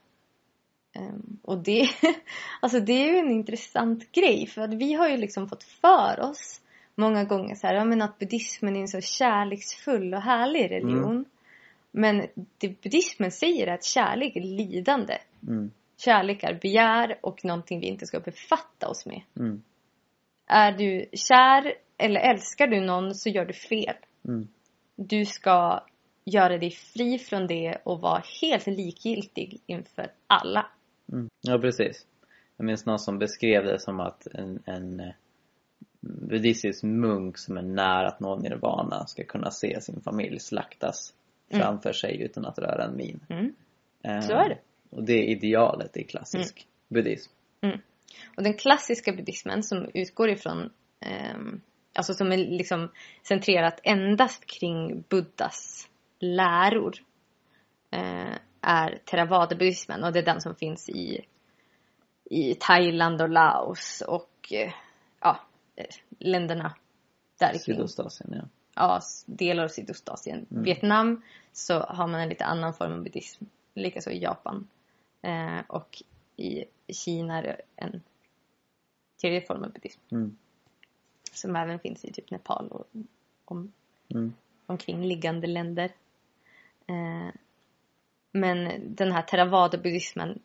Ehm, 0.95 1.39
och 1.43 1.59
det, 1.59 1.89
alltså 2.61 2.81
det 2.81 2.93
är 2.93 3.13
ju 3.13 3.19
en 3.19 3.31
intressant 3.31 4.13
grej 4.13 4.47
för 4.47 4.61
att 4.63 4.75
vi 4.75 4.93
har 4.95 5.09
ju 5.09 5.17
liksom 5.17 5.49
fått 5.49 5.63
för 5.65 6.21
oss 6.21 6.61
många 7.03 7.25
gånger 7.25 7.55
så 7.55 7.67
här, 7.67 7.75
ja, 7.75 7.85
men 7.85 8.03
att 8.03 8.19
buddhismen 8.19 8.77
är 8.77 8.81
en 8.81 8.89
så 8.89 9.01
kärleksfull 9.01 10.15
och 10.15 10.23
härlig 10.23 10.71
religion. 10.71 11.25
Men 11.91 12.27
det 12.59 12.83
buddhismen 12.83 13.31
säger 13.31 13.67
är 13.67 13.75
att 13.75 13.85
kärlek 13.85 14.37
är 14.37 14.41
lidande. 14.41 15.19
Mm, 15.49 15.71
Kärlek 15.97 16.43
är 16.45 16.59
begär 16.63 17.19
och 17.23 17.45
någonting 17.45 17.81
vi 17.81 17.87
inte 17.87 18.07
ska 18.07 18.21
befatta 18.21 18.89
oss 18.89 19.07
med. 19.07 19.23
mm, 19.39 19.63
Är 20.47 20.73
du 20.73 21.07
kär 21.13 21.75
eller 21.99 22.21
älskar 22.21 22.67
du 22.67 22.81
någon 22.81 23.15
så 23.15 23.29
gör 23.29 23.45
du 23.45 23.53
fel. 23.53 23.95
mm, 24.29 24.49
Du 24.97 25.25
ska 25.25 25.81
göra 26.25 26.59
dig 26.59 26.71
fri 26.71 27.19
från 27.19 27.47
det 27.47 27.79
och 27.85 28.01
vara 28.01 28.23
helt 28.41 28.67
likgiltig 28.67 29.61
inför 29.67 30.11
alla. 30.27 30.67
mm. 31.13 31.29
Ja, 31.41 31.59
precis. 31.59 32.07
Jag 32.57 32.65
minns 32.65 32.87
någon 32.87 32.99
som 32.99 33.19
beskrev 33.19 33.65
det 33.65 33.81
som 33.81 34.01
att 34.01 34.27
en, 34.27 34.63
en 34.67 35.01
eh, 35.01 35.15
buddhistisk 36.03 36.83
munk 36.83 37.39
som 37.39 37.57
är 37.57 37.63
nära 37.63 38.09
att 38.09 38.21
nå 38.21 38.37
nirvana 38.37 39.07
ska 39.07 39.25
kunna 39.25 39.51
se 39.51 39.81
sin 39.81 40.01
familj 40.01 40.39
slaktas 40.39 41.15
Mm. 41.53 41.63
framför 41.63 41.93
sig 41.93 42.23
utan 42.23 42.47
att 42.47 42.59
röra 42.59 42.85
en 42.85 42.97
min. 42.97 43.21
Mm. 43.29 43.55
Eh, 44.03 44.21
Så 44.21 44.33
är 44.33 44.49
det. 44.49 44.59
Och 44.91 45.05
det 45.05 45.13
är 45.13 45.23
idealet 45.25 45.97
i 45.97 46.05
klassisk 46.05 46.67
buddhism. 46.89 47.33
Och 48.37 48.43
den 48.43 48.55
klassiska 48.55 49.13
buddhismen 49.13 49.63
som 49.63 49.91
utgår 49.95 50.31
ifrån, 50.31 50.71
ehm, 51.01 51.61
alltså 51.95 52.15
som 52.15 52.33
är 52.33 52.37
liksom 52.37 52.91
centrerat 53.23 53.81
endast 53.83 54.47
kring 54.47 55.05
Buddhas 55.09 55.89
läror, 56.19 56.95
eh, 57.91 58.37
är 58.61 58.99
Theravada-buddhismen 59.05 60.05
och 60.05 60.13
det 60.13 60.19
är 60.19 60.25
den 60.25 60.41
som 60.41 60.55
finns 60.55 60.89
i, 60.89 61.25
i 62.25 62.55
Thailand 62.55 63.23
och 63.23 63.29
Laos 63.29 64.03
och 64.09 64.53
eh, 64.53 64.73
ja, 65.21 65.31
eh, 65.31 65.52
länderna 66.19 66.75
där. 67.39 67.55
Sydostasien, 67.59 68.33
ja. 68.35 68.49
Ja, 68.75 69.01
delar 69.27 69.65
av 69.65 69.69
Sydostasien. 69.69 70.47
Mm. 70.51 70.63
Vietnam 70.63 71.23
så 71.53 71.81
har 71.81 72.07
man 72.07 72.21
en 72.21 72.29
lite 72.29 72.45
annan 72.45 72.75
form 72.75 72.93
av 72.93 73.03
buddhism, 73.03 73.45
likaså 73.75 74.11
i 74.11 74.19
Japan. 74.23 74.69
Eh, 75.23 75.61
och 75.69 76.03
i 76.37 76.65
Kina 76.89 77.39
är 77.39 77.43
det 77.43 77.61
en 77.77 78.03
tredje 79.21 79.41
form 79.41 79.65
av 79.65 79.73
buddhism 79.73 80.01
Mm. 80.11 80.37
som 81.33 81.57
även 81.57 81.79
finns 81.79 82.05
i 82.05 82.13
typ 82.13 82.31
Nepal 82.31 82.69
och 82.69 82.89
om, 83.45 83.73
Mm. 84.09 84.35
omkringliggande 84.67 85.47
länder. 85.47 85.93
Eh, 86.87 87.35
men 88.33 88.83
den 88.95 89.13
här 89.13 89.23
Theravada-buddhismen 89.23 90.39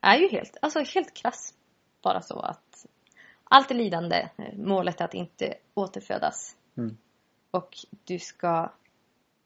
är 0.00 0.18
ju 0.18 0.28
helt, 0.28 0.56
alltså 0.62 0.80
helt 0.80 1.14
krass. 1.14 1.54
Bara 2.02 2.22
så 2.22 2.40
att 2.40 2.86
allt 3.50 3.70
är 3.70 3.74
lidande. 3.74 4.28
Målet 4.56 5.00
är 5.00 5.04
att 5.04 5.14
inte 5.14 5.54
återfödas. 5.74 6.56
Mm. 6.76 6.96
Och 7.50 7.76
du 8.04 8.18
ska, 8.18 8.72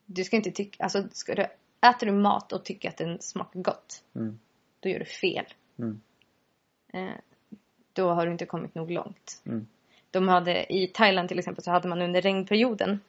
du 0.05 0.23
ska 0.23 0.35
inte 0.35 0.51
tycka, 0.51 0.83
alltså 0.83 1.03
ska 1.11 1.35
du, 1.35 1.41
äter 1.89 2.05
du 2.07 2.11
mat 2.11 2.51
och 2.51 2.65
tycker 2.65 2.89
att 2.89 2.97
den 2.97 3.21
smakar 3.21 3.59
gott, 3.59 4.03
Mm. 4.15 4.39
då 4.79 4.89
gör 4.89 4.99
du 4.99 5.05
fel. 5.05 5.45
Mm. 5.79 6.01
Eh, 6.93 7.15
då 7.93 8.09
har 8.09 8.25
du 8.25 8.31
inte 8.31 8.45
kommit 8.45 8.75
nog 8.75 8.91
långt. 8.91 9.41
Mm. 9.45 9.67
De 10.11 10.27
hade, 10.27 10.73
I 10.73 10.87
Thailand 10.87 11.29
till 11.29 11.39
exempel 11.39 11.63
så 11.63 11.71
hade 11.71 11.87
man 11.87 12.01
under 12.01 12.21
regnperioden 12.21 12.99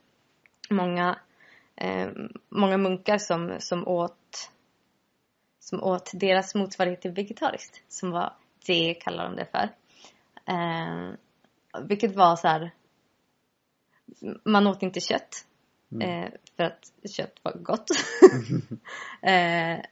många, 0.70 1.18
eh, 1.76 2.08
många 2.48 2.76
munkar 2.76 3.18
som, 3.18 3.54
som 3.58 3.88
åt 3.88 4.50
som 5.60 5.82
åt 5.82 6.10
deras 6.14 6.54
motsvarighet 6.54 7.00
till 7.00 7.10
vegetariskt. 7.10 7.82
Som 7.88 8.10
var, 8.10 8.32
det 8.66 8.94
kallar 8.94 9.24
de 9.24 9.36
det 9.36 9.46
för. 9.46 9.68
Eh, 10.52 11.14
vilket 11.88 12.16
var 12.16 12.36
så 12.36 12.48
här. 12.48 12.70
Man 14.44 14.66
åt 14.66 14.82
inte 14.82 15.00
kött. 15.00 15.46
Eh, 16.02 16.30
för 16.56 16.64
att 16.64 16.92
kött 17.16 17.40
var 17.42 17.52
gott. 17.52 17.88
eh, 19.22 19.84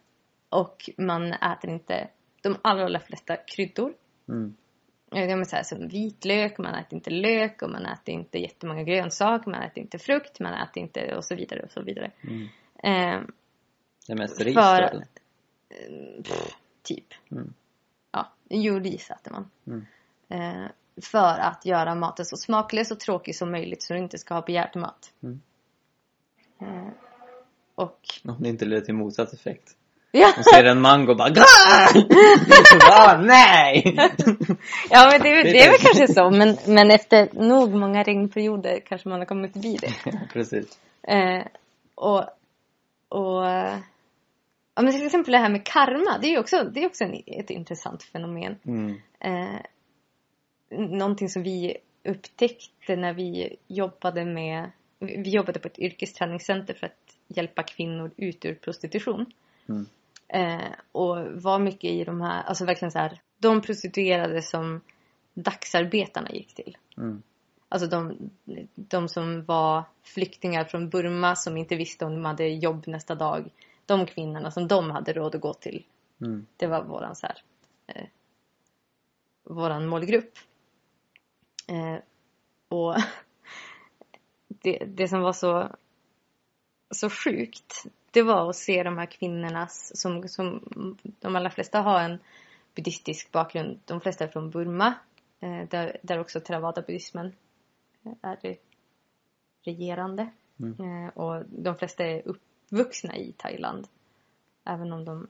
och 0.49 0.91
man 0.99 1.33
äter 1.33 1.71
inte 1.71 2.09
de 2.43 2.57
allra 2.63 3.01
flesta 3.01 3.37
kryddor. 3.37 3.95
Mm. 4.29 4.55
Eh, 5.13 5.25
Ja, 5.25 5.37
men 5.37 5.45
så 5.47 5.57
här, 5.57 5.63
som 5.63 5.89
vitlök, 5.89 6.59
man 6.59 6.75
äter 6.75 6.95
inte 6.95 7.11
lök 7.11 7.63
och 7.63 7.71
man 7.71 7.87
äter 7.87 8.15
inte 8.15 8.39
jättemånga 8.39 8.83
grönsaker, 8.83 9.51
man 9.51 9.63
äter 9.63 9.83
inte 9.83 9.99
frukt, 9.99 10.41
man 10.41 10.55
äter 10.55 10.83
inte 10.83 11.17
och 11.17 11.25
så 11.25 11.35
vidare 11.35 11.63
och 11.63 11.71
så 11.71 11.83
vidare. 11.83 12.13
Mm. 12.23 12.43
Eh, 12.83 13.27
Det 14.07 14.13
är 14.13 14.17
mest 14.17 14.41
ris 14.41 14.55
För- 14.55 14.83
eller? 14.83 15.07
pff, 16.23 16.57
typ. 16.83 17.07
Mm. 17.31 17.55
Ja, 18.13 18.33
jo, 18.51 18.79
ris 18.79 19.11
äter 19.11 19.31
man. 19.33 19.51
Mm. 19.67 19.87
Eh, 20.31 20.67
för 21.03 21.39
att 21.39 21.67
göra 21.67 21.95
maten 21.95 22.25
så 22.27 22.37
smaklös 22.37 22.91
och 22.91 23.01
tråkig 23.01 23.37
som 23.37 23.51
möjligt 23.51 23.83
så 23.83 23.93
du 23.95 23.99
inte 23.99 24.19
ska 24.19 24.35
ha 24.35 24.43
begär 24.43 24.67
till 24.69 24.81
mat. 24.81 25.13
Mm. 25.23 25.41
Eh, 26.61 26.93
och... 27.75 27.99
Om 28.25 28.37
det 28.43 28.49
inte 28.49 28.65
leder 28.65 28.83
till 28.83 28.95
motsatt 28.95 29.33
effekt. 29.33 29.77
Ja, 30.13 30.33
Man 30.37 30.45
ser 30.45 30.65
en 30.65 30.81
mango 30.81 31.11
och 31.11 31.17
bara 31.17 31.33
ah, 32.91 33.17
nej! 33.23 33.95
ja 34.91 35.09
men 35.13 35.21
det, 35.23 35.29
är- 35.29 35.45
Det 35.45 35.63
är 35.65 35.71
väl 35.71 35.79
kanske 35.81 36.09
så. 36.15 36.31
Men, 36.31 36.57
men 36.67 36.91
efter 36.91 37.29
nog 37.33 37.75
många 37.75 38.03
regnperioder 38.03 38.81
kanske 38.87 39.09
man 39.09 39.19
har 39.19 39.27
kommit 39.27 39.53
förbi 39.53 39.77
det. 39.81 39.93
Precis. 40.33 40.79
Eh, 41.03 41.43
och, 41.95 42.19
och 43.09 43.45
ja, 44.75 44.83
men 44.83 44.93
till 44.93 45.07
exempel 45.07 45.33
det 45.33 45.39
här 45.39 45.49
med 45.49 45.65
karma. 45.67 46.19
Det 46.21 46.27
är 46.27 46.31
ju 46.31 46.39
också, 46.39 46.65
det 46.65 46.83
är 46.83 46.87
också 46.87 47.05
en, 47.05 47.23
ett 47.27 47.51
intressant 47.51 48.03
fenomen. 48.03 48.59
Mm. 48.67 49.01
Eh, 49.21 49.61
någonting 50.71 51.29
som 51.29 51.43
vi 51.43 51.77
upptäckte 52.05 52.97
när 52.97 53.15
vi 53.15 53.57
jobbade 53.67 54.25
med 54.25 54.71
vi 55.01 55.31
jobbade 55.31 55.59
på 55.59 55.69
ett 55.69 55.79
yrkesträningscenter 55.79 56.75
för 56.75 56.87
att 56.87 57.17
hjälpa 57.29 57.63
kvinnor 57.63 58.11
ut 58.17 58.45
ur 58.45 58.55
prostitution. 58.55 59.27
Mm. 59.69 59.87
Eh, 60.29 60.73
och 60.93 61.17
var 61.43 61.59
mycket 61.59 61.91
i 61.91 62.05
de 62.05 62.21
här, 62.21 62.43
alltså 62.43 62.65
verkligen 62.65 62.93
så 62.93 62.99
här, 62.99 63.21
de 63.39 63.61
prostituerade 63.63 64.43
som 64.43 64.81
dagsarbetarna 65.35 66.31
gick 66.31 66.55
till. 66.55 66.77
Mm. 66.97 67.23
Alltså 67.69 67.89
de, 67.89 68.31
de 68.75 69.09
som 69.09 69.45
var 69.45 69.85
flyktingar 70.03 70.65
från 70.65 70.89
Burma 70.89 71.37
som 71.37 71.57
inte 71.57 71.77
visste 71.77 72.05
om 72.05 72.13
de 72.13 72.25
hade 72.25 72.49
jobb 72.49 72.87
nästa 72.87 73.15
dag. 73.15 73.51
De 73.87 74.07
kvinnorna 74.07 74.51
som 74.51 74.69
de 74.69 74.91
hade 74.91 75.13
råd 75.13 75.35
att 75.35 75.41
gå 75.41 75.55
till. 75.55 75.85
Mm. 76.21 76.47
Det 76.57 76.67
var 76.67 76.85
våran 76.85 77.17
så 77.17 77.27
här, 77.27 77.43
eh, 77.87 78.07
våran 79.45 79.87
målgrupp. 79.87 80.33
Eh, 81.71 81.99
och 82.69 82.95
det, 84.49 84.79
det 84.79 85.09
som 85.09 85.21
var 85.21 85.33
så, 85.33 85.77
så 86.91 87.11
sjukt, 87.11 87.87
det 88.11 88.23
var 88.23 88.51
att 88.51 88.57
se 88.57 88.83
de 88.83 88.99
här 88.99 89.07
kvinnornas, 89.07 90.01
som, 90.01 90.29
som 90.29 90.63
de 91.03 91.37
allra 91.37 91.51
flesta 91.51 91.81
har 91.81 92.01
en 92.01 92.19
buddhistisk 92.75 93.33
bakgrund. 93.33 93.81
De 93.85 94.01
flesta 94.01 94.25
är 94.25 94.29
från 94.29 94.51
Burma, 94.51 94.95
eh, 95.41 95.69
där, 95.69 95.97
där 96.03 96.19
också 96.19 96.41
Theravada-buddhismen 96.41 97.33
är 98.23 98.57
regerande. 99.65 100.31
Mm. 100.61 101.05
Eh, 101.05 101.09
och 101.09 101.45
de 101.49 101.77
flesta 101.77 102.05
är 102.05 102.29
uppvuxna 102.29 103.17
i 103.17 103.33
Thailand, 103.33 103.89
även 104.65 104.93
om 104.93 105.05
de 105.05 105.29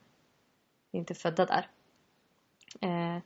inte 0.90 1.12
är 1.12 1.14
födda 1.14 1.46
där. 1.46 1.68
Eh, 2.80 3.22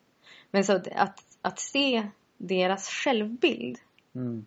men 0.50 0.64
så 0.64 0.73
att, 0.94 1.25
att 1.42 1.59
se 1.59 2.09
deras 2.37 2.88
självbild 2.88 3.79
Mm. 4.17 4.47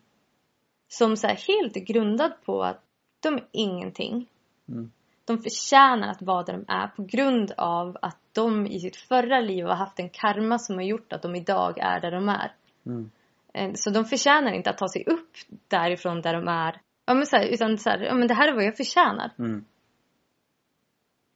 som 0.88 1.18
så 1.18 1.28
helt 1.28 1.74
grundad 1.74 2.32
på 2.46 2.64
att 2.64 2.84
de 3.20 3.34
är 3.36 3.48
ingenting. 3.52 4.30
Mm. 4.70 4.92
De 5.26 5.38
förtjänar 5.38 6.12
att 6.12 6.22
vara 6.22 6.44
där 6.44 6.54
de 6.54 6.66
är 6.68 6.88
på 6.88 7.04
grund 7.04 7.52
av 7.58 7.98
att 8.02 8.18
de 8.32 8.68
i 8.68 8.80
sitt 8.80 8.96
förra 8.96 9.40
liv 9.40 9.66
har 9.66 9.76
haft 9.76 10.00
en 10.00 10.10
karma 10.10 10.60
som 10.60 10.76
har 10.76 10.84
gjort 10.84 11.14
att 11.14 11.22
de 11.22 11.36
idag 11.36 11.80
är 11.80 12.00
där 12.00 12.12
de 12.12 12.30
är. 12.30 12.52
Mm. 12.86 13.12
Eh, 13.54 13.72
Så 13.74 13.90
de 13.90 14.06
förtjänar 14.06 14.52
inte 14.52 14.70
att 14.70 14.78
ta 14.78 14.88
sig 14.88 15.04
upp 15.06 15.32
därifrån 15.68 16.22
där 16.22 16.34
de 16.34 16.48
är. 16.48 16.82
Ja, 17.06 17.14
men 17.14 17.26
så 17.26 17.36
här, 17.36 17.48
utan 17.48 17.78
så 17.78 17.90
här, 17.90 18.00
ja, 18.00 18.14
men 18.14 18.28
det 18.28 18.34
här 18.34 18.48
är 18.48 18.54
vad 18.56 18.64
jag 18.64 18.78
förtjänar. 18.78 19.32
Mm. 19.40 19.66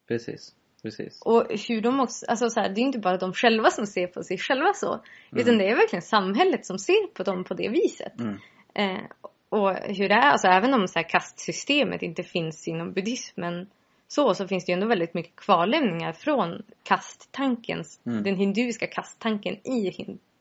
Precis. 0.08 0.56
Precis. 0.82 1.22
Och 1.22 1.48
hur 1.70 1.82
de 1.82 2.00
också, 2.00 2.26
alltså 2.26 2.50
så 2.50 2.60
här, 2.60 2.70
det 2.70 2.82
är 2.82 2.84
inte 2.84 3.00
bara 3.00 3.18
de 3.18 3.34
själva 3.34 3.70
som 3.70 3.86
ser 3.86 4.08
på 4.08 4.24
sig 4.24 4.38
själva 4.38 4.74
så. 4.74 5.02
Utan 5.32 5.58
det 5.58 5.70
är 5.70 5.76
verkligen 5.76 6.02
samhället 6.02 6.66
som 6.66 6.80
ser 6.80 7.08
på 7.14 7.24
dem 7.24 7.44
på 7.44 7.54
det 7.54 7.70
viset. 7.70 8.20
Mm. 8.20 8.38
Eh, 8.74 9.02
och 9.50 9.74
hur 9.74 10.10
det 10.10 10.16
är, 10.16 10.32
alltså 10.32 10.48
även 10.48 10.74
om 10.74 10.88
så 10.88 11.00
här 11.00 11.10
kastsystemet 11.10 12.02
inte 12.02 12.24
finns 12.24 12.68
inom 12.68 12.94
buddhismen 12.94 13.70
så, 14.08 14.34
så 14.34 14.48
finns 14.48 14.66
det 14.66 14.72
ju 14.72 14.74
ändå 14.74 14.88
väldigt 14.88 15.14
mycket 15.14 15.36
kvarlämningar 15.36 16.14
från 16.14 16.64
kasttankens, 16.84 18.00
Mm. 18.06 18.24
den 18.24 18.36
hinduiska 18.36 18.88
kasttanken 18.88 19.54
i, 19.54 19.92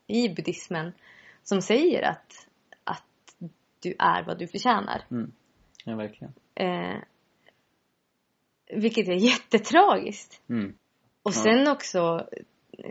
i 0.07 0.29
buddhismen 0.29 0.91
som 1.43 1.61
säger 1.61 2.01
att, 2.09 2.47
att 2.83 3.35
du 3.79 3.95
är 3.99 4.23
vad 4.23 4.39
du 4.39 4.47
förtjänar. 4.47 5.01
Mm. 5.11 5.31
Ja, 5.85 5.95
verkligen. 5.95 6.33
Eh, 6.55 7.01
vilket 8.75 9.07
är 9.07 9.13
jättetragiskt. 9.13 10.41
Mm. 10.49 10.73
Och 11.23 11.31
Ja. 11.35 11.43
sen 11.43 11.67
också 11.67 12.27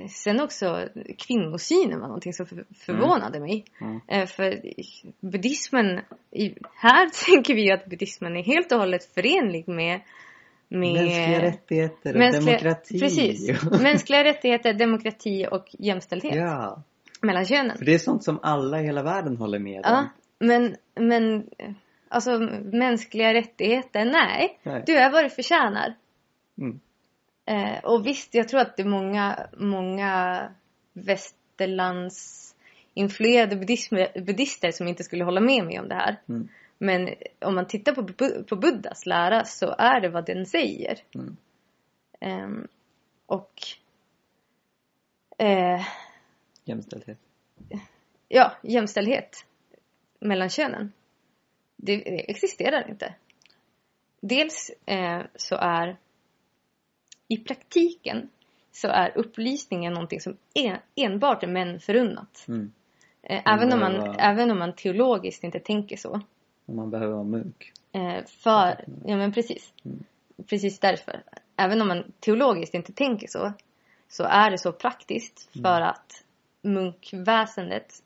Sen 0.08 0.40
också 0.40 0.88
kvinnosynen 1.18 2.00
var 2.00 2.06
någonting 2.06 2.32
som 2.32 2.46
för, 2.46 2.64
förvånade 2.74 3.40
mig. 3.40 3.64
Mm. 3.80 4.26
För 4.26 4.60
buddhismen, 5.20 6.00
här 6.74 7.08
tänker 7.26 7.54
vi 7.54 7.72
att 7.72 7.86
buddhismen 7.86 8.36
är 8.36 8.42
helt 8.42 8.72
och 8.72 8.78
hållet 8.78 9.14
förenlig 9.14 9.68
med, 9.68 10.00
med 10.68 10.92
Mänskliga 10.94 11.42
rättigheter 11.42 12.14
och 12.14 12.20
mänskliga- 12.20 12.44
demokrati. 12.46 13.00
Precis. 13.00 13.62
Mänskliga 13.82 14.24
rättigheter, 14.24 14.74
demokrati 14.74 15.46
och 15.50 15.66
jämställdhet 15.78 16.34
ja. 16.36 16.82
mellan 17.22 17.44
könen. 17.44 17.78
För 17.78 17.84
det 17.84 17.94
är 17.94 17.98
sånt 17.98 18.24
som 18.24 18.38
alla 18.42 18.80
i 18.80 18.84
hela 18.84 19.02
världen 19.02 19.36
håller 19.36 19.58
med 19.58 19.80
Ja, 19.84 19.98
om. 19.98 20.08
men, 20.46 20.76
men 20.94 21.44
alltså 22.10 22.38
mänskliga 22.72 23.34
rättigheter, 23.34 24.04
nej. 24.04 24.58
Nej. 24.62 24.82
Du 24.86 24.96
är 24.96 25.10
vad 25.10 25.24
du 25.24 25.30
förtjänar. 25.30 25.94
Mm. 26.58 26.80
Eh, 27.44 27.84
och 27.84 28.06
visst, 28.06 28.34
jag 28.34 28.48
tror 28.48 28.60
att 28.60 28.76
det 28.76 28.82
är 28.82 28.86
många, 28.86 29.46
många 29.56 30.42
västerlands 30.92 32.46
influerade 32.94 33.56
buddhism, 33.56 33.94
buddhister 34.14 34.70
som 34.70 34.88
inte 34.88 35.04
skulle 35.04 35.24
hålla 35.24 35.40
med 35.40 35.64
mig 35.64 35.80
om 35.80 35.88
det 35.88 35.94
här. 35.94 36.16
Mm. 36.28 36.48
Men 36.78 37.14
om 37.38 37.54
man 37.54 37.66
tittar 37.66 37.92
på, 37.94 38.02
Bu- 38.02 38.44
på 38.44 38.56
Buddhas 38.56 39.06
lära 39.06 39.44
så 39.44 39.74
är 39.78 40.00
det 40.00 40.08
vad 40.08 40.26
den 40.26 40.46
säger. 40.46 40.98
Mm. 41.14 41.36
Ehm, 42.20 42.68
och 43.26 43.52
eh, 45.38 45.86
Jämställdhet. 46.64 47.18
ja, 48.28 48.52
jämställdhet 48.62 49.46
mellan 50.20 50.48
könen. 50.50 50.92
Det, 51.82 52.30
existerar 52.30 52.88
inte. 52.88 53.14
Dels 54.20 54.70
eh, 54.86 55.20
så 55.36 55.56
är 55.56 55.96
i 57.28 57.36
praktiken 57.36 58.28
så 58.72 58.88
är 58.88 59.18
upplysningen 59.18 59.92
någonting 59.92 60.20
som 60.20 60.36
en, 60.54 60.76
enbart 60.96 61.42
är 61.42 61.46
män 61.48 61.80
förunnat. 61.80 62.44
Mm. 62.48 62.72
Eh, 63.22 63.42
även, 63.54 63.72
om 63.72 63.80
man, 63.80 63.92
behöver- 63.92 64.16
även 64.20 64.50
om 64.50 64.58
man 64.58 64.72
teologiskt 64.72 65.44
inte 65.44 65.60
tänker 65.60 65.96
så. 65.96 66.20
Och 66.66 66.74
man 66.74 66.90
behöver 66.90 67.12
vara 67.12 67.24
munk. 67.24 67.72
Eh, 67.92 68.24
för, 68.26 68.84
ja 69.06 69.16
men 69.16 69.32
precis. 69.32 69.72
Mm. 69.84 70.04
Precis 70.46 70.78
därför. 70.78 71.22
Även 71.56 71.82
om 71.82 71.88
man 71.88 72.12
teologiskt 72.20 72.74
inte 72.74 72.92
tänker 72.92 73.26
så. 73.28 73.52
Så 74.08 74.24
är 74.24 74.50
det 74.50 74.58
så 74.58 74.72
praktiskt 74.72 75.48
Mm. 75.54 75.62
för 75.62 75.80
att 75.80 76.24
munkväsendet, 76.62 78.02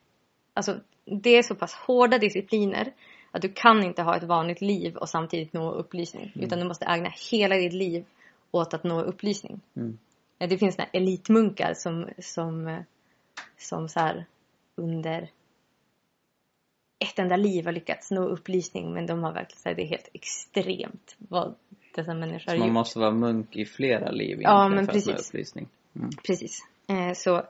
alltså 0.54 0.80
det 1.04 1.30
är 1.30 1.42
så 1.42 1.54
pass 1.54 1.74
hårda 1.74 2.18
discipliner 2.18 2.92
att 3.34 3.42
du 3.42 3.48
kan 3.52 3.82
inte 3.84 4.02
ha 4.02 4.16
ett 4.16 4.22
vanligt 4.22 4.60
liv 4.60 4.96
och 4.96 5.08
samtidigt 5.08 5.52
nå 5.52 5.70
upplysning. 5.72 6.32
Mm. 6.34 6.46
Utan 6.46 6.58
du 6.58 6.64
måste 6.64 6.84
ägna 6.84 7.10
hela 7.30 7.56
ditt 7.56 7.72
liv 7.72 8.04
åt 8.50 8.74
att 8.74 8.84
nå 8.84 9.02
upplysning. 9.02 9.60
Mm. 9.76 9.98
Eh, 10.38 10.48
Det 10.48 10.58
finns 10.58 10.78
några 10.78 10.90
elitmunkar 10.92 11.74
som, 11.74 12.08
som, 12.18 12.66
eh, 12.68 12.80
som 13.58 13.88
så 13.88 14.00
här 14.00 14.24
under 14.76 15.30
ett 16.98 17.18
enda 17.18 17.36
liv 17.36 17.64
har 17.64 17.72
lyckats 17.72 18.10
nå 18.10 18.22
upplysning 18.28 18.92
men 18.94 19.06
de 19.06 19.22
har 19.22 19.32
verkligen 19.32 19.58
så 19.60 19.68
här, 19.68 19.76
det 19.76 19.82
är 19.82 19.86
helt 19.86 20.08
extremt 20.12 21.16
vad 21.18 21.54
dessa 21.94 22.14
människor 22.14 22.38
Så 22.38 22.50
har 22.50 22.58
man 22.58 22.68
gjort. 22.68 22.74
måste 22.74 22.98
vara 22.98 23.10
munk 23.10 23.56
i 23.56 23.64
flera 23.64 24.10
liv 24.10 24.38
Ja, 24.42 24.68
men 24.68 24.76
för 24.86 24.92
att 24.92 25.06
nå 25.06 25.12
precis. 25.12 25.28
upplysning. 25.28 25.68
Mm. 25.96 26.10
Precis. 26.26 26.58
Eh, 26.88 27.12
så, 27.14 27.42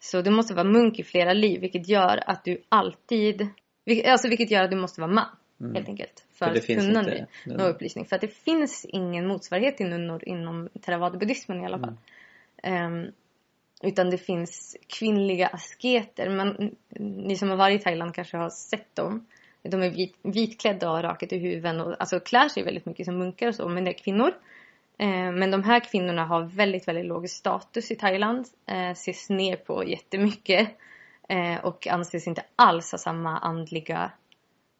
så 0.00 0.22
du 0.22 0.30
måste 0.30 0.54
vara 0.54 0.64
munk 0.68 0.98
i 0.98 1.02
flera 1.02 1.32
liv 1.32 1.60
vilket 1.60 1.88
gör 1.88 2.22
att 2.30 2.44
du 2.44 2.62
alltid, 2.68 3.48
vil- 3.84 4.06
alltså 4.06 4.28
vilket 4.28 4.50
gör 4.50 4.64
att 4.64 4.70
du 4.70 4.76
måste 4.76 5.00
vara 5.00 5.10
man 5.12 5.26
Mm. 5.60 5.74
helt 5.74 5.88
enkelt. 5.88 6.24
För, 6.32 6.46
För 6.46 6.54
att 6.56 6.66
kunna 6.66 7.00
inte 7.00 7.26
nå, 7.46 7.54
nå 7.56 7.64
upplysning. 7.68 8.04
För 8.04 8.16
att 8.16 8.20
det 8.22 8.28
finns 8.34 8.84
ingen 8.88 9.26
motsvarighet 9.26 9.76
till 9.76 9.86
nunnor 9.88 10.22
inom 10.26 10.68
theravada-buddhismen 10.80 11.62
i 11.62 11.64
alla 11.66 11.78
fall. 11.78 11.96
Ehm, 12.62 13.06
utan 13.82 14.10
det 14.10 14.18
finns 14.18 14.76
kvinnliga 14.86 15.46
asketer. 15.46 16.28
Men 16.30 16.76
ni 17.26 17.36
som 17.36 17.48
har 17.50 17.56
varit 17.56 17.80
i 17.80 17.84
Thailand 17.84 18.14
kanske 18.14 18.36
har 18.36 18.50
sett 18.50 18.96
dem. 18.96 19.26
De 19.62 19.82
är 19.82 19.90
vit, 19.90 20.14
vitklädda 20.22 20.88
och 20.88 20.96
har 20.96 21.02
rakat 21.02 21.32
i 21.32 21.38
huven 21.38 21.80
och 21.80 21.94
alltså 22.00 22.20
klär 22.20 22.48
sig 22.48 22.62
väldigt 22.62 22.86
mycket 22.86 23.06
som 23.06 23.18
munkar 23.18 23.48
och 23.48 23.54
så. 23.54 23.68
Men 23.68 23.84
det 23.84 23.90
är 23.90 23.98
kvinnor. 23.98 24.32
Eh, 24.98 25.32
men 25.32 25.50
de 25.50 25.62
här 25.62 25.80
kvinnorna 25.80 26.24
har 26.24 26.42
väldigt, 26.42 26.88
väldigt 26.88 27.06
låg 27.06 27.28
status 27.30 27.90
i 27.90 27.96
Thailand. 27.96 28.46
Eh, 28.66 28.90
ses 28.90 29.30
ner 29.30 29.56
på 29.56 29.84
jättemycket. 29.88 30.68
Eh, 31.28 31.64
och 31.64 31.86
anses 31.86 32.26
inte 32.26 32.44
alls 32.56 32.92
ha 32.92 32.98
samma 32.98 33.38
andliga, 33.38 34.12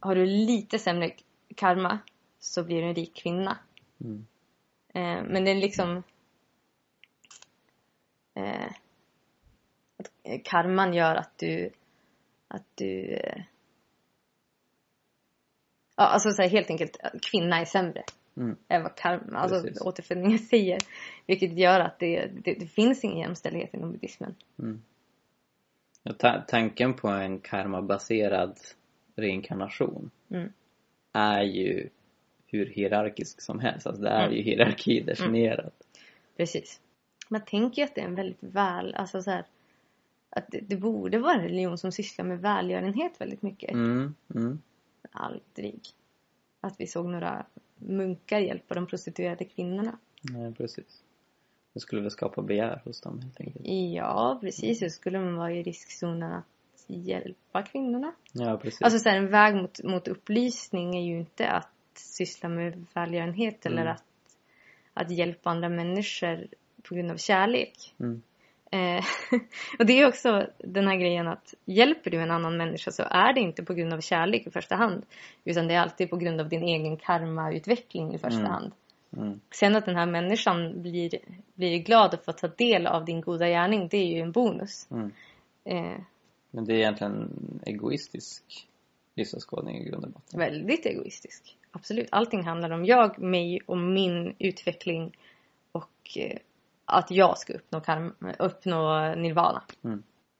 Har 0.00 0.14
du 0.14 0.26
lite 0.26 0.78
sämre 0.78 1.10
karma 1.56 1.98
så 2.38 2.64
blir 2.64 2.82
du 2.82 2.88
en 2.88 2.94
rik 2.94 3.14
kvinna. 3.16 3.58
Mm. 4.00 4.26
Eh, 4.94 5.22
men 5.32 5.44
det 5.44 5.50
är 5.50 5.54
liksom 5.54 6.02
eh, 8.36 8.70
att 9.98 10.10
eh, 10.22 10.40
karman 10.44 10.94
gör 10.94 11.14
att 11.14 11.38
du 11.38 11.70
att 12.48 12.64
du 12.74 13.14
eh, 13.14 13.42
ja, 15.96 16.04
alltså 16.04 16.30
så 16.30 16.42
här, 16.42 16.48
helt 16.48 16.70
enkelt 16.70 16.96
att 17.02 17.20
kvinna 17.30 17.60
är 17.60 17.64
sämre 17.64 18.04
Mm. 18.38 18.56
än 18.68 18.82
vad 18.82 18.96
karma, 18.96 19.38
alltså 19.38 19.62
Precis. 19.62 19.80
återfödningen 19.82 20.38
säger. 20.50 20.78
Vilket 21.26 21.58
gör 21.58 21.80
att 21.80 21.98
det, 21.98 22.26
det, 22.44 22.54
det 22.54 22.66
finns 22.66 23.04
ingen 23.04 23.18
jämställdhet 23.18 23.74
inom 23.74 23.92
buddhismen. 23.92 24.34
Mm. 24.58 24.82
Ta- 26.18 26.44
tanken 26.48 26.94
på 26.94 27.08
en 27.08 27.40
karmabaserad 27.40 28.58
reinkarnation 29.14 30.10
Mm. 30.30 30.52
är 31.12 31.42
ju 31.42 31.88
hur 32.46 32.66
hierarkisk 32.66 33.40
som 33.40 33.60
helst. 33.60 33.86
Alltså 33.86 34.02
det 34.02 34.08
är 34.10 34.24
Mm. 34.24 34.36
ju 34.36 34.42
hierarki 34.42 35.00
definierat. 35.00 35.74
Precis. 36.36 36.80
Man 37.28 37.44
tänker 37.44 37.82
ju 37.82 37.88
att 37.88 37.94
det 37.94 38.00
är 38.00 38.04
en 38.04 38.14
väldigt 38.14 38.42
väl, 38.42 38.94
alltså 38.94 39.22
så 39.22 39.30
här, 39.30 39.44
att 40.30 40.44
det, 40.48 40.60
det 40.60 40.76
borde 40.76 41.18
vara 41.18 41.34
en 41.34 41.42
religion 41.42 41.78
som 41.78 41.92
sysslar 41.92 42.24
med 42.24 42.40
välgörenhet 42.40 43.20
väldigt 43.20 43.42
mycket. 43.42 43.70
Mm. 43.72 44.14
Mm. 44.34 44.62
Aldrig. 45.12 45.80
Att 46.60 46.80
vi 46.80 46.86
såg 46.86 47.06
några 47.06 47.46
munkar 47.76 48.38
hjälpa 48.38 48.74
de 48.74 48.86
prostituerade 48.86 49.44
kvinnorna. 49.44 49.98
Nej, 50.22 50.54
precis. 50.54 51.02
Det 51.72 51.80
skulle 51.80 52.02
väl 52.02 52.10
skapa 52.10 52.42
begär 52.42 52.82
hos 52.84 53.00
dem 53.00 53.20
helt 53.20 53.40
enkelt. 53.40 53.66
Ja, 53.94 54.38
precis. 54.40 54.78
Så 54.78 54.88
skulle 54.88 55.18
man 55.20 55.36
vara 55.36 55.52
i 55.52 55.62
riskzonen 55.62 56.32
att 56.32 56.44
hjälpa 56.86 57.62
kvinnorna. 57.62 58.12
Ja, 58.32 58.58
precis. 58.62 58.82
Alltså 58.82 58.98
så 58.98 59.08
här, 59.08 59.16
en 59.16 59.30
väg 59.30 59.54
mot, 59.54 59.82
mot 59.82 60.08
upplysning 60.08 60.96
är 60.96 61.02
ju 61.02 61.18
inte 61.18 61.48
att 61.50 61.68
syssla 61.94 62.48
med 62.48 62.84
välgörenhet 62.94 63.66
eller 63.66 63.82
Mm. 63.82 63.94
att, 63.94 64.04
att 64.94 65.10
hjälpa 65.10 65.50
andra 65.50 65.68
människor 65.68 66.46
på 66.88 66.94
grund 66.94 67.10
av 67.10 67.16
kärlek. 67.16 67.94
Mm. 68.00 68.22
Eh, 68.70 69.04
och 69.78 69.86
det 69.86 69.92
är 70.00 70.08
också 70.08 70.46
den 70.58 70.88
här 70.88 70.96
grejen 70.96 71.28
att 71.28 71.54
hjälper 71.64 72.10
du 72.10 72.20
en 72.22 72.30
annan 72.30 72.56
människa 72.56 72.90
så 72.90 73.02
är 73.10 73.32
det 73.32 73.40
inte 73.40 73.62
på 73.64 73.74
grund 73.74 73.92
av 73.92 74.00
kärlek 74.00 74.46
i 74.46 74.50
första 74.50 74.74
hand. 74.76 75.06
Utan 75.44 75.68
det 75.68 75.74
är 75.74 75.80
alltid 75.80 76.10
på 76.10 76.16
grund 76.16 76.40
av 76.40 76.48
din 76.48 76.62
egen 76.62 76.96
karmautveckling 76.96 78.14
i 78.14 78.18
första 78.18 78.40
Mm. 78.40 78.50
hand. 78.52 78.72
Mm. 79.16 79.40
Sen 79.50 79.76
att 79.76 79.86
den 79.86 79.96
här 79.96 80.06
människan 80.06 80.82
blir, 80.82 81.10
blir 81.54 81.78
glad 81.78 82.14
att 82.14 82.24
få 82.24 82.32
ta 82.32 82.48
del 82.48 82.86
av 82.86 83.04
din 83.04 83.20
goda 83.20 83.48
gärning, 83.48 83.88
det 83.88 83.96
är 83.96 84.06
ju 84.06 84.20
en 84.20 84.32
bonus. 84.32 84.88
Mm. 84.90 85.12
Eh, 85.64 86.00
Men 86.50 86.64
det 86.64 86.72
är 86.72 86.76
egentligen 86.78 87.12
en 87.12 87.60
egoistisk 87.66 88.42
livsåskådning 89.14 89.76
i 89.76 89.84
grund 89.84 90.04
och 90.04 90.10
botten. 90.10 90.40
väldigt 90.40 90.86
egoistisk. 90.86 91.56
Absolut. 91.70 92.08
Allting 92.10 92.42
handlar 92.42 92.70
om 92.70 92.84
jag, 92.84 93.18
mig 93.18 93.60
och 93.66 93.78
min 93.78 94.34
utveckling 94.38 95.16
och 95.72 95.90
eh, 96.18 96.38
att 96.86 97.10
jag 97.10 97.38
ska 97.38 97.52
uppnå, 97.52 97.80
karma, 97.80 98.12
uppnå 98.38 99.14
nirvana. 99.14 99.62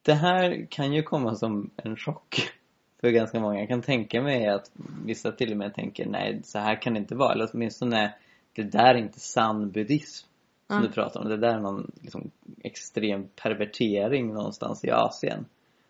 Det 0.03 0.15
här 0.15 0.67
kan 0.71 0.93
ju 0.93 1.03
komma 1.03 1.35
som 1.35 1.71
en 1.77 1.97
chock 1.97 2.37
för 3.01 3.11
ganska 3.11 3.41
många. 3.41 3.59
Jag 3.59 3.69
kan 3.69 3.83
tänka 3.83 4.23
mig 4.23 4.49
att 4.49 4.71
vissa 5.05 5.33
till 5.33 5.51
och 5.53 5.59
med 5.59 5.75
tänker 5.75 6.07
nej, 6.07 6.41
så 6.45 6.59
här 6.59 6.83
kan 6.83 6.95
det 6.95 6.99
inte 6.99 7.15
vara. 7.15 7.33
Eller 7.33 7.49
åtminstone, 7.53 8.15
det 8.53 8.63
där 8.63 8.95
är 8.95 8.99
inte 8.99 9.21
sann 9.21 9.71
buddhism 9.71 10.27
som 10.67 10.77
Mm. 10.77 10.89
du 10.89 10.95
pratar 10.95 11.21
om. 11.21 11.29
Det 11.29 11.37
där 11.37 11.55
är 11.55 11.61
någon 11.61 11.91
liksom, 12.01 12.31
extrem 12.65 13.29
pervertering 13.43 14.33
någonstans 14.35 14.85
i 14.85 14.91
Asien. 14.91 15.45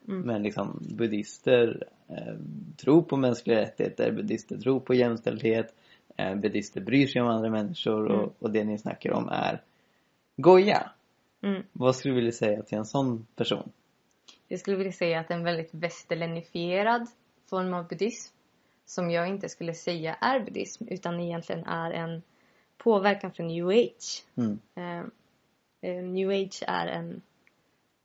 Mm. 0.08 0.20
Men 0.20 0.42
liksom 0.42 0.78
buddister 0.96 1.84
eh, 2.08 2.34
tror 2.76 3.02
på 3.02 3.16
mänskliga 3.16 3.58
rättigheter, 3.58 4.12
buddister 4.12 4.56
tror 4.56 4.80
på 4.80 4.94
jämställdhet, 4.94 5.74
eh, 6.16 6.34
buddister 6.34 6.80
bryr 6.80 7.06
sig 7.06 7.22
om 7.22 7.28
andra 7.28 7.50
människor 7.50 8.10
Mm. 8.10 8.20
och, 8.20 8.34
och 8.38 8.50
det 8.50 8.64
ni 8.64 8.78
snackar 8.78 9.12
om 9.12 9.28
är 9.28 9.60
goja. 10.36 10.90
Mm. 11.42 11.62
Vad 11.72 11.96
skulle 11.96 12.14
du 12.14 12.16
vilja 12.16 12.32
säga 12.32 12.62
till 12.62 12.78
en 12.78 12.84
sån 12.84 13.26
person? 13.36 13.72
Jag 14.48 14.60
skulle 14.60 14.76
vilja 14.76 14.92
säga 14.92 15.20
att 15.20 15.30
en 15.30 15.44
väldigt 15.44 15.74
västerlänifierad 15.74 17.06
form 17.50 17.74
av 17.74 17.88
buddhism. 17.88 18.34
Som 18.84 19.10
jag 19.10 19.28
inte 19.28 19.48
skulle 19.48 19.74
säga 19.74 20.14
är 20.14 20.40
buddhism 20.40 20.84
utan 20.88 21.20
egentligen 21.20 21.64
är 21.64 21.90
en 21.90 22.22
påverkan 22.78 23.32
från 23.32 23.46
new 23.46 23.68
age. 23.68 24.24
Mm. 24.36 24.58
Eh, 24.74 25.04
eh, 25.80 26.04
new 26.04 26.30
age 26.30 26.62
är 26.66 26.86
en 26.86 27.22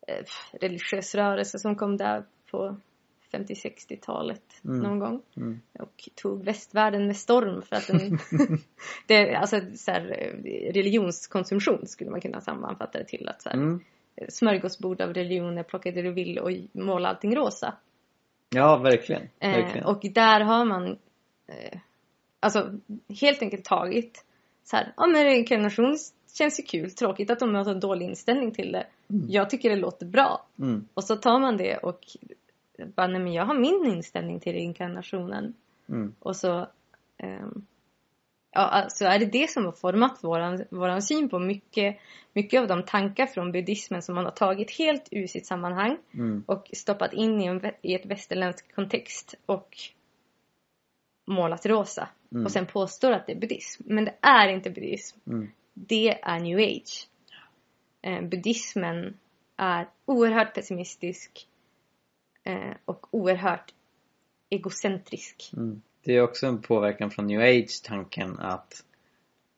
eh, 0.08 0.24
religiös 0.52 1.16
rörelse 1.16 1.60
som 1.60 1.76
kom 1.76 1.98
där 1.98 2.24
på 2.52 2.78
50-60-talet 3.32 4.42
Mm. 4.66 4.80
någon 4.80 5.00
gång. 5.00 5.22
Mm. 5.38 5.62
Och 5.80 6.10
tog 6.16 6.44
västvärlden 6.46 7.08
med 7.08 7.18
storm 7.18 7.62
för 7.62 7.76
att 7.76 7.88
den... 7.88 8.20
det, 9.08 9.36
alltså 9.36 9.62
så 9.76 9.92
här, 9.92 10.16
eh, 10.20 10.74
religionskonsumtion 10.74 11.88
skulle 11.88 12.10
man 12.12 12.22
kunna 12.22 12.42
sammanfatta 12.42 13.00
det 13.00 13.06
till. 13.06 13.30
Att 13.30 13.42
så 13.42 13.50
här, 13.50 13.56
Mm. 13.58 13.80
Smörgåsbord 14.30 15.02
av 15.02 15.14
religioner, 15.14 15.64
plocka 15.64 15.92
det 15.92 16.02
du 16.02 16.12
vill 16.12 16.40
och 16.40 16.52
måla 16.72 17.10
allting 17.10 17.36
rosa. 17.36 17.74
Ja, 18.50 18.78
verkligen. 18.78 19.22
Eh, 19.40 19.52
verkligen. 19.52 19.86
och 19.86 20.02
där 20.04 20.42
har 20.42 20.66
man 20.66 20.98
eh, 21.48 21.80
alltså 22.40 22.80
helt 23.22 23.42
enkelt 23.42 23.66
tagit 23.66 24.26
så 24.64 24.76
här, 24.76 24.94
ja 24.98 25.08
men 25.08 25.24
reinkarnation 25.24 25.98
känns 26.38 26.60
ju 26.60 26.64
kul, 26.64 26.92
tråkigt 26.92 27.32
att 27.32 27.40
de 27.40 27.56
har 27.56 27.64
så 27.64 27.74
dålig 27.74 28.06
inställning 28.06 28.52
till 28.52 28.72
det. 28.72 28.88
Mm. 29.10 29.26
Jag 29.30 29.50
tycker 29.50 29.70
det 29.70 29.76
låter 29.76 30.06
bra. 30.06 30.46
Mm. 30.60 30.88
Och 30.94 31.04
så 31.04 31.16
tar 31.16 31.40
man 31.40 31.58
det 31.58 31.78
och 31.78 32.00
bara, 32.86 33.08
nej 33.08 33.22
men 33.22 33.34
jag 33.34 33.46
har 33.46 33.56
min 33.60 33.86
inställning 33.86 34.40
till 34.40 34.54
reinkarnationen. 34.54 35.54
Mm. 35.90 36.16
Och 36.20 36.36
så 36.36 36.68
ehm, 37.18 37.66
ja, 38.52 38.62
alltså 38.62 39.06
är 39.06 39.20
det 39.20 39.26
det 39.26 39.50
som 39.50 39.66
har 39.66 39.72
format 39.72 40.24
våran, 40.24 40.66
våran 40.70 41.02
syn 41.02 41.30
på 41.30 41.40
mycket, 41.40 41.98
mycket 42.34 42.62
av 42.62 42.68
de 42.68 42.84
tankar 42.84 43.26
från 43.26 43.52
buddhismen 43.52 44.02
som 44.02 44.16
man 44.16 44.26
har 44.26 44.32
tagit 44.32 44.78
helt 44.78 45.08
ur 45.12 45.28
sitt 45.28 45.46
sammanhang 45.48 45.98
Mm. 46.14 46.44
och 46.48 46.70
stoppat 46.74 47.14
in 47.14 47.42
i, 47.42 47.46
en, 47.46 47.62
i 47.82 47.96
ett 47.96 48.06
västerländsk 48.06 48.76
kontext 48.76 49.36
och 49.46 49.78
målat 51.28 51.66
rosa. 51.66 52.10
Mm. 52.32 52.46
Och 52.46 52.52
sen 52.52 52.66
påstår 52.66 53.12
att 53.12 53.28
det 53.28 53.34
är 53.34 53.40
buddhism. 53.40 53.84
Men 53.86 54.06
det 54.06 54.16
är 54.22 54.48
inte 54.48 54.70
buddhism. 54.70 55.20
Mm. 55.28 55.52
Det 55.74 56.20
är 56.22 56.40
new 56.40 56.58
age. 56.58 57.08
Eh, 58.02 58.22
buddhismen 58.22 59.18
är 59.58 59.88
oerhört 60.06 60.54
pessimistisk 60.54 61.48
och 62.86 63.08
oerhört 63.12 63.74
egocentrisk. 64.50 65.52
Mm. 65.58 65.82
Det 66.04 66.16
är 66.16 66.22
också 66.22 66.48
en 66.48 66.62
påverkan 66.62 67.12
från 67.12 67.28
new 67.28 67.42
age-tanken 67.42 68.40
att 68.40 68.84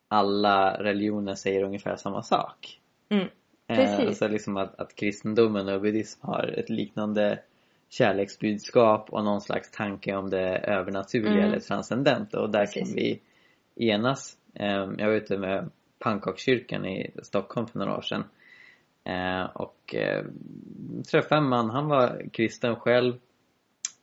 alla 0.08 0.82
religioner 0.82 1.34
säger 1.34 1.62
ungefär 1.62 1.96
samma 1.96 2.22
sak. 2.22 2.80
Mm. 3.08 3.28
Eh, 3.66 3.76
Precis. 3.76 4.06
Alltså 4.06 4.28
liksom 4.28 4.56
att, 4.56 4.80
att 4.80 4.94
kristendomen 4.94 5.68
och 5.68 5.80
buddhism 5.80 6.26
har 6.26 6.54
ett 6.58 6.70
liknande 6.70 7.38
kärleksbudskap 7.88 9.10
och 9.10 9.24
någon 9.24 9.40
slags 9.40 9.70
tanke 9.70 10.14
om 10.16 10.30
det 10.30 10.58
övernaturliga 10.58 11.32
Mm. 11.32 11.44
eller 11.44 11.60
transcendenta 11.60 12.40
och 12.40 12.50
där 12.50 12.66
Precis. 12.66 12.82
kan 12.84 12.94
vi 12.94 13.20
enas. 13.76 14.36
Eh, 14.54 14.66
Jag 14.98 15.06
var 15.06 15.14
ute 15.14 15.38
med 15.38 15.70
pannkakskyrkan 15.98 16.86
i 16.86 17.10
Stockholm 17.22 17.66
för 17.66 17.78
några 17.78 17.96
år 17.96 18.02
sedan 18.02 18.24
eh, 19.04 19.44
och 19.44 19.94
eh, 19.94 20.24
träffade 21.10 21.40
en 21.40 21.48
man, 21.48 21.70
han 21.70 21.88
var 21.88 22.22
kristen 22.32 22.76
själv 22.76 23.14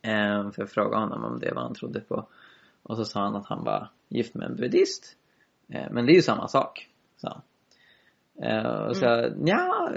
eh, 0.01 0.51
för 0.51 0.61
jag 0.61 0.69
frågade 0.69 1.01
honom 1.01 1.23
om 1.23 1.39
det 1.39 1.53
var 1.53 1.61
han 1.61 1.75
trodde 1.75 1.99
på 1.99 2.27
och 2.83 2.97
så 2.97 3.05
sa 3.05 3.21
han 3.21 3.35
att 3.35 3.47
han 3.47 3.63
var 3.63 3.89
gift 4.09 4.35
med 4.35 4.47
en 4.49 4.55
buddhist 4.55 5.17
Eh, 5.71 5.87
men 5.91 6.05
det 6.05 6.11
är 6.11 6.15
ju 6.15 6.21
samma 6.21 6.47
sak, 6.47 6.89
sa 7.17 7.29
han. 7.29 7.41
Eh, 8.49 8.87
och 8.87 8.97
så 8.97 9.05
jag, 9.05 9.33
ja, 9.45 9.91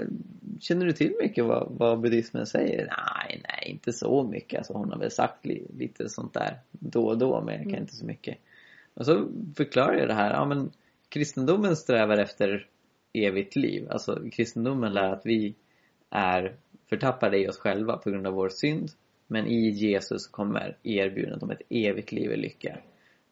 känner 0.59 0.85
du 0.85 0.91
till 0.91 1.13
mycket 1.21 1.45
vad, 1.45 1.67
vad 1.71 2.01
buddhismen 2.01 2.45
säger? 2.45 2.85
Nej, 2.85 3.41
nej, 3.43 3.71
inte 3.71 3.93
så 3.93 4.23
mycket. 4.23 4.57
Alltså 4.57 4.73
hon 4.73 4.91
har 4.91 4.99
väl 4.99 5.11
sagt 5.11 5.45
li, 5.45 5.67
lite 5.77 6.09
sånt 6.09 6.33
där 6.33 6.59
då 6.71 7.07
och 7.07 7.17
då, 7.17 7.41
men 7.41 7.53
jag 7.53 7.63
kan 7.63 7.69
Mm. 7.71 7.81
inte 7.81 7.95
så 7.95 8.05
mycket. 8.05 8.37
Och 8.93 9.05
så 9.05 9.27
förklarar 9.57 9.93
jag 9.93 10.07
det 10.07 10.13
här, 10.13 10.33
ja 10.33 10.45
men 10.45 10.71
kristendomen 11.09 11.75
strävar 11.75 12.17
efter 12.17 12.67
evigt 13.23 13.55
liv. 13.55 13.87
Alltså 13.89 14.21
kristendomen 14.31 14.93
lär 14.93 15.13
att 15.13 15.25
vi 15.25 15.55
är 16.09 16.55
förtappade 16.89 17.37
i 17.37 17.47
oss 17.47 17.57
själva 17.57 17.97
på 17.97 18.09
grund 18.09 18.27
av 18.27 18.33
vår 18.33 18.49
synd. 18.49 18.89
Men 19.27 19.47
i 19.47 19.69
Jesus 19.69 20.27
kommer 20.27 20.77
erbjudandet 20.83 21.43
om 21.43 21.51
ett 21.51 21.61
evigt 21.69 22.11
liv 22.11 22.31
i 22.31 22.37
lycka. 22.37 22.77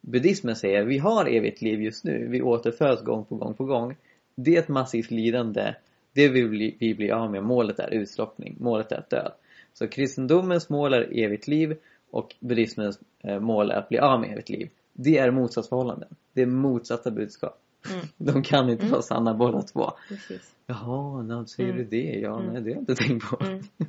Buddhismen 0.00 0.56
säger 0.56 0.84
vi 0.84 0.98
har 0.98 1.26
evigt 1.26 1.62
liv 1.62 1.82
just 1.82 2.04
nu, 2.04 2.28
vi 2.28 2.42
återföds 2.42 3.02
gång 3.02 3.24
på 3.24 3.36
gång 3.36 3.54
på 3.54 3.64
gång. 3.64 3.96
Det 4.34 4.56
är 4.56 4.58
ett 4.58 4.68
massivt 4.68 5.10
lidande. 5.10 5.74
Det 6.12 6.28
vill 6.28 6.48
vi, 6.48 6.76
vi 6.80 6.94
bli 6.94 7.10
av 7.10 7.30
med. 7.30 7.42
Målet 7.42 7.78
är 7.78 7.90
utslockning. 7.90 8.56
Målet 8.60 8.92
är 8.92 9.04
död. 9.10 9.32
Så 9.72 9.88
kristendomens 9.88 10.68
mål 10.68 10.94
är 10.94 11.18
evigt 11.18 11.48
liv 11.48 11.76
och 12.10 12.34
buddhismens 12.40 12.98
eh, 13.24 13.40
mål 13.40 13.70
är 13.70 13.74
att 13.74 13.88
bli 13.88 13.98
av 13.98 14.20
med 14.20 14.32
evigt 14.32 14.48
liv. 14.48 14.70
Det 14.92 15.18
är 15.18 15.30
motsatsförhållanden. 15.30 16.08
Det 16.32 16.42
är 16.42 16.46
motsatta 16.46 17.10
budskap. 17.10 17.60
Mm. 17.92 18.06
De 18.34 18.42
kan 18.42 18.70
inte 18.70 18.82
Mm. 18.82 18.92
vara 18.92 19.02
sanna 19.02 19.34
båda 19.34 19.62
två. 19.62 19.90
Precis. 20.08 20.54
Jaha, 20.66 21.22
när 21.22 21.44
säger 21.44 21.70
Mm. 21.70 21.82
du 21.84 21.90
det? 21.90 22.18
Ja, 22.20 22.40
Mm. 22.40 22.52
nej 22.52 22.62
det 22.62 22.70
har 22.70 22.74
jag 22.74 22.82
inte 22.82 22.94
tänkt 22.94 23.30
på. 23.30 23.44
Mm. 23.44 23.62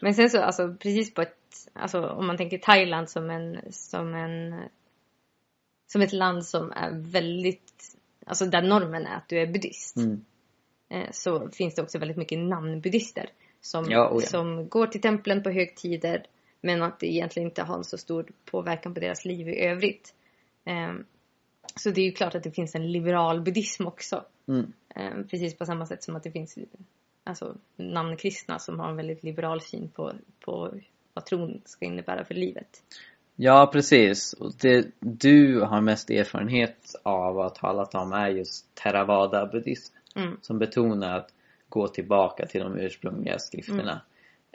Men 0.00 0.14
sen 0.14 0.30
så, 0.30 0.40
alltså 0.42 0.74
precis 0.80 1.14
på 1.14 1.22
ett, 1.22 1.36
alltså 1.72 2.06
om 2.06 2.26
man 2.26 2.36
tänker 2.36 2.58
Thailand 2.58 3.10
som 3.10 3.30
en, 3.30 3.58
som 3.70 4.14
en, 4.14 4.54
som 5.92 6.02
ett 6.02 6.12
land 6.12 6.46
som 6.46 6.72
är 6.72 6.90
väldigt, 7.12 7.96
alltså 8.26 8.46
där 8.46 8.62
normen 8.62 9.06
är 9.06 9.16
att 9.16 9.28
du 9.28 9.38
är 9.38 9.46
buddhist. 9.46 9.96
Mm. 9.96 10.24
Eh, 10.90 11.08
så 11.12 11.48
finns 11.50 11.74
det 11.74 11.82
också 11.82 11.98
väldigt 11.98 12.16
mycket 12.16 12.38
namnbuddhister. 12.38 13.30
Som, 13.60 13.84
Ja, 13.90 14.10
oh 14.10 14.22
ja. 14.22 14.28
som 14.28 14.68
går 14.68 14.86
till 14.86 15.00
templen 15.00 15.42
på 15.42 15.50
högtider. 15.50 16.26
Men 16.60 16.82
att 16.82 17.00
det 17.00 17.06
egentligen 17.06 17.48
inte 17.48 17.62
har 17.62 17.76
en 17.76 17.84
så 17.84 17.98
stor 17.98 18.26
påverkan 18.44 18.94
på 18.94 19.00
deras 19.00 19.24
liv 19.24 19.48
i 19.48 19.60
övrigt. 19.60 20.14
Så 21.80 21.90
det 21.90 22.00
är 22.00 22.04
ju 22.04 22.12
klart 22.12 22.34
att 22.34 22.42
det 22.42 22.50
finns 22.50 22.74
en 22.74 22.92
liberal 22.92 23.40
buddhism 23.40 23.86
också. 23.86 24.24
Mm. 24.48 24.72
Eh, 24.94 25.26
precis 25.30 25.58
på 25.58 25.66
samma 25.66 25.86
sätt 25.86 26.02
som 26.02 26.16
att 26.16 26.22
det 26.22 26.30
finns 26.30 26.58
alltså, 27.24 27.56
namnkristna 27.76 28.58
som 28.58 28.80
har 28.80 28.90
en 28.90 28.96
väldigt 28.96 29.22
liberal 29.22 29.60
syn 29.60 29.88
på, 29.88 30.12
på 30.40 30.74
vad 31.14 31.24
tron 31.24 31.62
ska 31.64 31.84
innebära 31.84 32.24
för 32.24 32.34
livet. 32.34 32.82
Ja, 33.36 33.70
precis. 33.72 34.32
Och 34.32 34.52
det 34.60 34.86
du 35.00 35.60
har 35.60 35.80
mest 35.80 36.10
erfarenhet 36.10 36.94
av 37.02 37.40
att 37.40 37.58
ha 37.58 37.70
talat 37.70 37.94
om 37.94 38.12
är 38.12 38.28
just 38.28 38.74
theravada 38.74 39.46
buddhism. 39.46 39.94
Mm. 40.14 40.36
Som 40.42 40.58
betonar 40.58 41.18
att 41.18 41.32
gå 41.68 41.88
tillbaka 41.88 42.46
till 42.46 42.60
de 42.60 42.78
ursprungliga 42.78 43.38
skrifterna. 43.38 44.00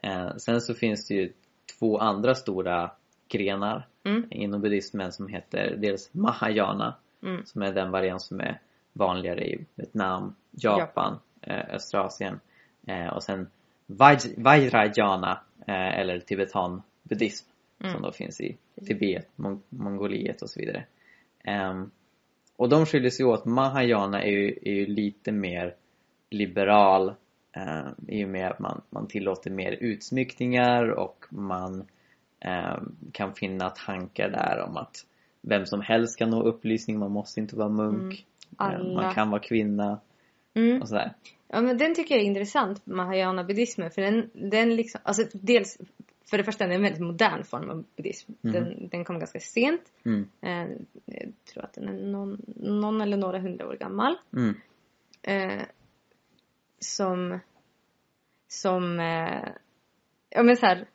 Eh, 0.03 0.35
sen 0.37 0.61
så 0.61 0.73
finns 0.73 1.07
det 1.07 1.13
ju 1.13 1.33
två 1.79 1.97
andra 1.97 2.35
stora 2.35 2.91
grenar 3.27 3.87
Mm. 4.03 4.27
inom 4.29 4.61
buddhismen 4.61 5.11
som 5.11 5.27
heter 5.27 5.75
dels 5.77 6.13
Mahayana 6.13 6.95
Mm. 7.23 7.45
som 7.45 7.61
är 7.61 7.71
den 7.73 7.91
variant 7.91 8.21
som 8.21 8.39
är 8.39 8.59
vanligare 8.93 9.45
i 9.47 9.65
Vietnam, 9.75 10.35
Japan, 10.51 11.19
eh, 11.41 11.75
östra 11.75 12.03
Asien 12.03 12.39
eh, 12.87 13.07
och 13.07 13.23
sen 13.23 13.49
Vaj- 13.87 14.33
Vajrayana 14.37 15.41
eh, 15.67 15.99
eller 15.99 16.19
tibetan 16.19 16.81
buddhism 17.03 17.47
Mm. 17.83 17.93
som 17.93 18.01
då 18.01 18.11
finns 18.11 18.41
i 18.41 18.57
Tibet, 18.87 19.27
Mong- 19.35 19.61
Mongoliet 19.69 20.41
och 20.41 20.49
så 20.49 20.59
vidare. 20.59 20.85
Ehm, 21.43 21.91
och 22.55 22.69
de 22.69 22.85
skiljer 22.85 23.09
sig 23.09 23.25
åt. 23.25 23.45
Mahayana 23.45 24.23
är 24.23 24.31
ju, 24.31 24.59
är 24.61 24.73
ju 24.73 24.85
lite 24.85 25.31
mer 25.31 25.75
liberal 26.29 27.13
eh, 27.51 27.87
i 28.07 28.25
och 28.25 28.29
med 28.29 28.51
att 28.51 28.59
man, 28.59 28.81
man 28.89 29.07
tillåter 29.07 29.51
mer 29.51 29.71
utsmyckningar 29.71 30.89
och 30.89 31.25
man 31.29 31.87
eh, 32.39 32.77
kan 33.11 33.33
finna 33.33 33.69
tankar 33.69 34.29
där 34.29 34.65
om 34.69 34.77
att 34.77 35.05
vem 35.41 35.65
som 35.65 35.81
helst 35.81 36.17
kan 36.17 36.29
nå 36.29 36.43
upplysning, 36.43 36.99
man 36.99 37.11
måste 37.11 37.39
inte 37.39 37.55
vara 37.55 37.69
munk. 37.69 38.25
Mm. 38.59 38.81
Eh. 38.81 38.93
Man 38.93 39.13
kan 39.13 39.29
vara 39.29 39.41
kvinna 39.41 39.99
Mm. 40.53 40.81
och 40.81 40.87
sådär. 40.87 41.13
Ja 41.47 41.61
men 41.61 41.77
den 41.77 41.95
tycker 41.95 42.15
jag 42.15 42.21
är 42.21 42.27
intressant, 42.27 42.85
mahayana 42.85 43.43
buddhismen. 43.43 43.91
För 43.91 44.01
den, 44.01 44.29
den 44.33 44.75
liksom, 44.75 45.01
alltså 45.03 45.23
dels, 45.33 45.77
för 46.29 46.37
det 46.37 46.43
första 46.43 46.63
den 46.63 46.71
är 46.71 46.75
en 46.75 46.81
väldigt 46.81 47.01
modern 47.01 47.43
form 47.43 47.69
av 47.69 47.85
buddhism. 47.95 48.31
Mhm. 48.41 48.53
Den, 48.53 48.89
den 48.89 49.05
kom 49.05 49.19
ganska 49.19 49.39
sent. 49.39 49.81
Mm. 50.05 50.29
Eh, 50.41 50.77
jag 51.05 51.33
tror 51.53 51.63
att 51.63 51.73
den 51.73 51.87
är 51.87 51.93
någon, 51.93 52.41
någon 52.55 53.01
eller 53.01 53.17
några 53.17 53.39
hundra 53.39 53.67
år 53.67 53.75
gammal. 53.75 54.15
Mm. 54.33 54.55
Eh, 55.21 55.65
som, 56.79 57.39
som, 58.47 58.99
eh, 58.99 59.49
ja 60.29 60.43
men 60.43 60.57
så 60.57 60.65
här, 60.65 60.87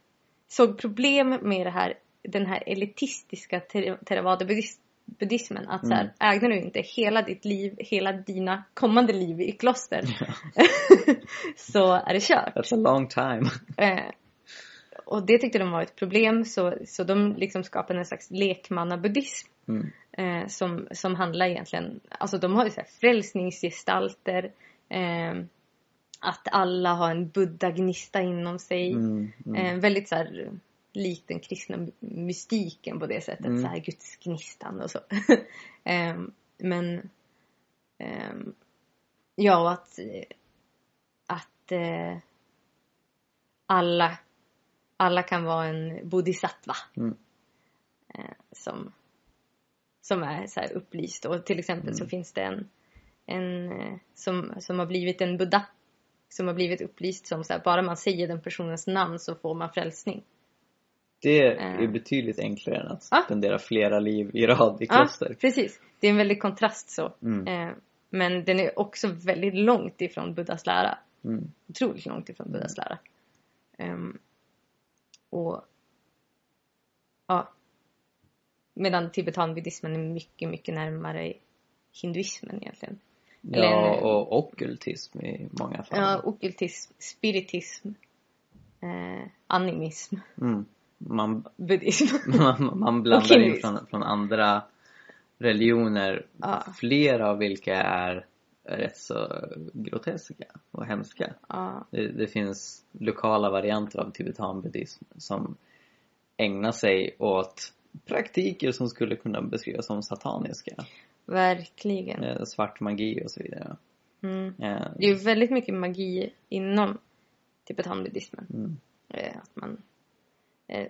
såg 0.48 0.78
problem 0.78 1.38
med 1.42 1.66
det 1.66 1.70
här, 1.70 1.94
den 2.28 2.46
här 2.46 2.62
elitistiska 2.66 3.60
ter- 3.60 4.04
theravada 4.04 4.44
buddhis- 4.46 4.78
buddhismen. 5.04 5.68
Att 5.68 5.86
så 5.86 5.94
här, 5.94 6.12
Mm. 6.20 6.36
ägnar 6.38 6.48
du 6.48 6.60
inte 6.60 6.80
hela 6.80 7.22
ditt 7.22 7.44
liv, 7.44 7.74
hela 7.78 8.12
dina 8.12 8.64
kommande 8.74 9.12
liv 9.12 9.40
i 9.40 9.52
kloster 9.52 10.02
så 11.56 11.92
är 11.92 12.14
det 12.14 12.20
kört. 12.22 12.54
That's 12.56 12.74
a 12.74 12.76
long 12.76 13.08
time. 13.08 13.50
Eh, 13.76 14.10
och 15.04 15.26
det 15.26 15.38
tyckte 15.38 15.58
de 15.58 15.70
var 15.70 15.82
ett 15.82 15.96
problem 15.96 16.44
så, 16.44 16.74
så 16.86 17.04
de 17.04 17.34
liksom 17.36 17.64
skapade 17.64 17.98
en 17.98 18.04
slags 18.04 18.30
lekmannabuddhism. 18.30 19.48
Mm. 19.68 19.90
Eh, 20.12 20.46
som, 20.48 20.88
som 20.90 21.14
handlar 21.14 21.46
egentligen, 21.46 22.00
alltså 22.08 22.38
de 22.38 22.54
har 22.54 22.64
ju 22.64 22.70
så 22.70 22.80
här 22.80 22.88
frälsningsgestalter. 23.00 24.50
Eh, 24.88 25.34
att 26.20 26.48
alla 26.52 26.92
har 26.94 27.10
en 27.10 27.28
buddha-gnista 27.28 28.20
inom 28.20 28.58
sig. 28.58 28.92
Mm. 28.92 29.32
Mm. 29.46 29.56
Eh, 29.66 29.80
väldigt 29.80 30.08
så 30.08 30.14
här 30.14 30.50
likt 30.96 31.28
den 31.28 31.40
kristna 31.40 31.86
mystiken 32.00 32.98
på 32.98 33.06
det 33.06 33.20
sättet. 33.20 33.46
Mm. 33.46 33.62
Så 33.62 33.68
här 33.68 33.78
gudsgnistan 33.78 34.80
och 34.80 34.90
så. 34.90 34.98
eh, 35.84 36.16
men 36.58 37.10
ehm, 37.98 38.54
ja, 39.34 39.60
och 39.60 39.72
att, 39.72 39.98
att 41.26 41.72
eh, 41.72 42.18
alla, 43.66 44.18
alla 44.96 45.22
kan 45.22 45.44
vara 45.44 45.66
en 45.66 46.08
bodhisattva. 46.08 46.74
Mm. 46.96 47.16
Eh, 48.14 48.34
som, 48.52 48.92
som 50.00 50.22
är 50.22 50.46
så 50.46 50.60
här 50.60 50.72
upplyst. 50.72 51.24
Och 51.24 51.46
till 51.46 51.58
exempel 51.58 51.94
så 51.94 52.02
Mm. 52.02 52.10
finns 52.10 52.32
det 52.32 52.42
en, 52.42 52.68
en 53.26 53.72
eh, 53.72 53.98
som, 54.14 54.54
som 54.58 54.78
har 54.78 54.86
blivit 54.86 55.20
en 55.20 55.36
buddha. 55.36 55.66
Som 56.28 56.46
har 56.46 56.54
blivit 56.54 56.80
upplyst 56.80 57.26
som 57.26 57.44
så 57.44 57.52
här, 57.52 57.60
bara 57.64 57.82
man 57.82 57.96
säger 57.96 58.28
den 58.28 58.42
personens 58.42 58.86
namn 58.86 59.18
så 59.18 59.34
får 59.34 59.54
man 59.54 59.72
frälsning. 59.72 60.24
Det 61.26 61.40
är 61.42 61.82
Eh. 61.82 61.90
betydligt 61.90 62.38
enklare 62.38 62.80
än 62.80 62.86
att 62.88 63.08
Ja. 63.10 63.22
spendera 63.24 63.58
flera 63.58 64.00
liv 64.00 64.30
i 64.34 64.46
rad 64.46 64.82
i 64.82 64.86
Ja, 64.88 64.94
kloster. 64.96 65.36
precis. 65.40 65.80
Det 66.00 66.06
är 66.06 66.10
en 66.10 66.16
väldig 66.16 66.42
kontrast 66.42 66.90
så. 66.90 67.12
Mm. 67.22 67.46
Eh, 67.46 67.74
men 68.10 68.44
den 68.44 68.60
är 68.60 68.78
också 68.78 69.08
väldigt 69.08 69.54
långt 69.54 70.00
ifrån 70.00 70.34
Buddhas 70.34 70.66
lära. 70.66 70.98
Mm. 71.24 71.52
Otroligt 71.68 72.06
långt 72.06 72.28
ifrån 72.28 72.52
Buddhas 72.52 72.76
lära. 72.76 72.98
Ehm, 73.78 74.18
och 75.30 75.64
ja. 77.26 77.48
Medan 78.74 79.10
tibetanbuddhismen 79.10 79.94
är 79.94 79.98
mycket, 79.98 80.48
mycket 80.50 80.74
närmare 80.74 81.32
hinduismen 82.02 82.56
egentligen. 82.62 82.98
Ja, 83.40 83.96
en- 83.96 84.02
och 84.04 84.38
ockultism 84.38 85.20
i 85.20 85.48
många 85.60 85.82
fall. 85.82 85.98
Ja, 86.00 86.20
ockultism, 86.24 86.92
spiritism, 86.98 87.88
eh, 88.80 89.28
animism, 89.46 90.16
Mm. 90.40 90.64
Man, 90.98 91.44
buddhism. 91.56 92.16
man, 92.38 92.78
man 92.78 93.02
blandar 93.02 93.38
in 93.40 93.60
från, 93.60 93.86
från 93.86 94.02
andra 94.02 94.62
religioner, 95.38 96.26
Ja. 96.36 96.64
flera 96.80 97.30
av 97.30 97.38
vilka 97.38 97.74
är 97.82 98.26
rätt 98.64 98.96
så 98.96 99.28
groteska 99.72 100.44
och 100.70 100.86
hemska. 100.86 101.34
ja, 101.48 101.86
Det, 101.90 102.08
det 102.08 102.26
finns 102.26 102.84
lokala 102.92 103.50
varianter 103.50 103.98
av 104.00 104.10
tibetanbuddhism 104.10 105.04
som 105.16 105.56
ägnar 106.36 106.72
sig 106.72 107.16
åt 107.18 107.72
praktiker 108.04 108.70
som 108.72 108.88
skulle 108.88 109.16
kunna 109.16 109.42
beskrivas 109.42 109.86
som 109.86 110.02
sataniska. 110.02 110.84
verkligen. 111.26 112.22
Eh, 112.24 112.42
Svart 112.44 112.80
magi 112.80 113.22
och 113.24 113.30
så 113.30 113.42
vidare. 113.42 113.76
Mm. 114.22 114.46
Eh, 114.46 114.86
Det 114.98 115.04
är 115.06 115.08
ju 115.08 115.14
väldigt 115.14 115.50
mycket 115.50 115.74
magi 115.74 116.32
inom 116.48 116.98
tibetanbuddhismen. 117.64 118.46
Mm. 118.54 118.76
Eh, 119.08 119.36
att 119.42 119.50
man, 119.56 119.82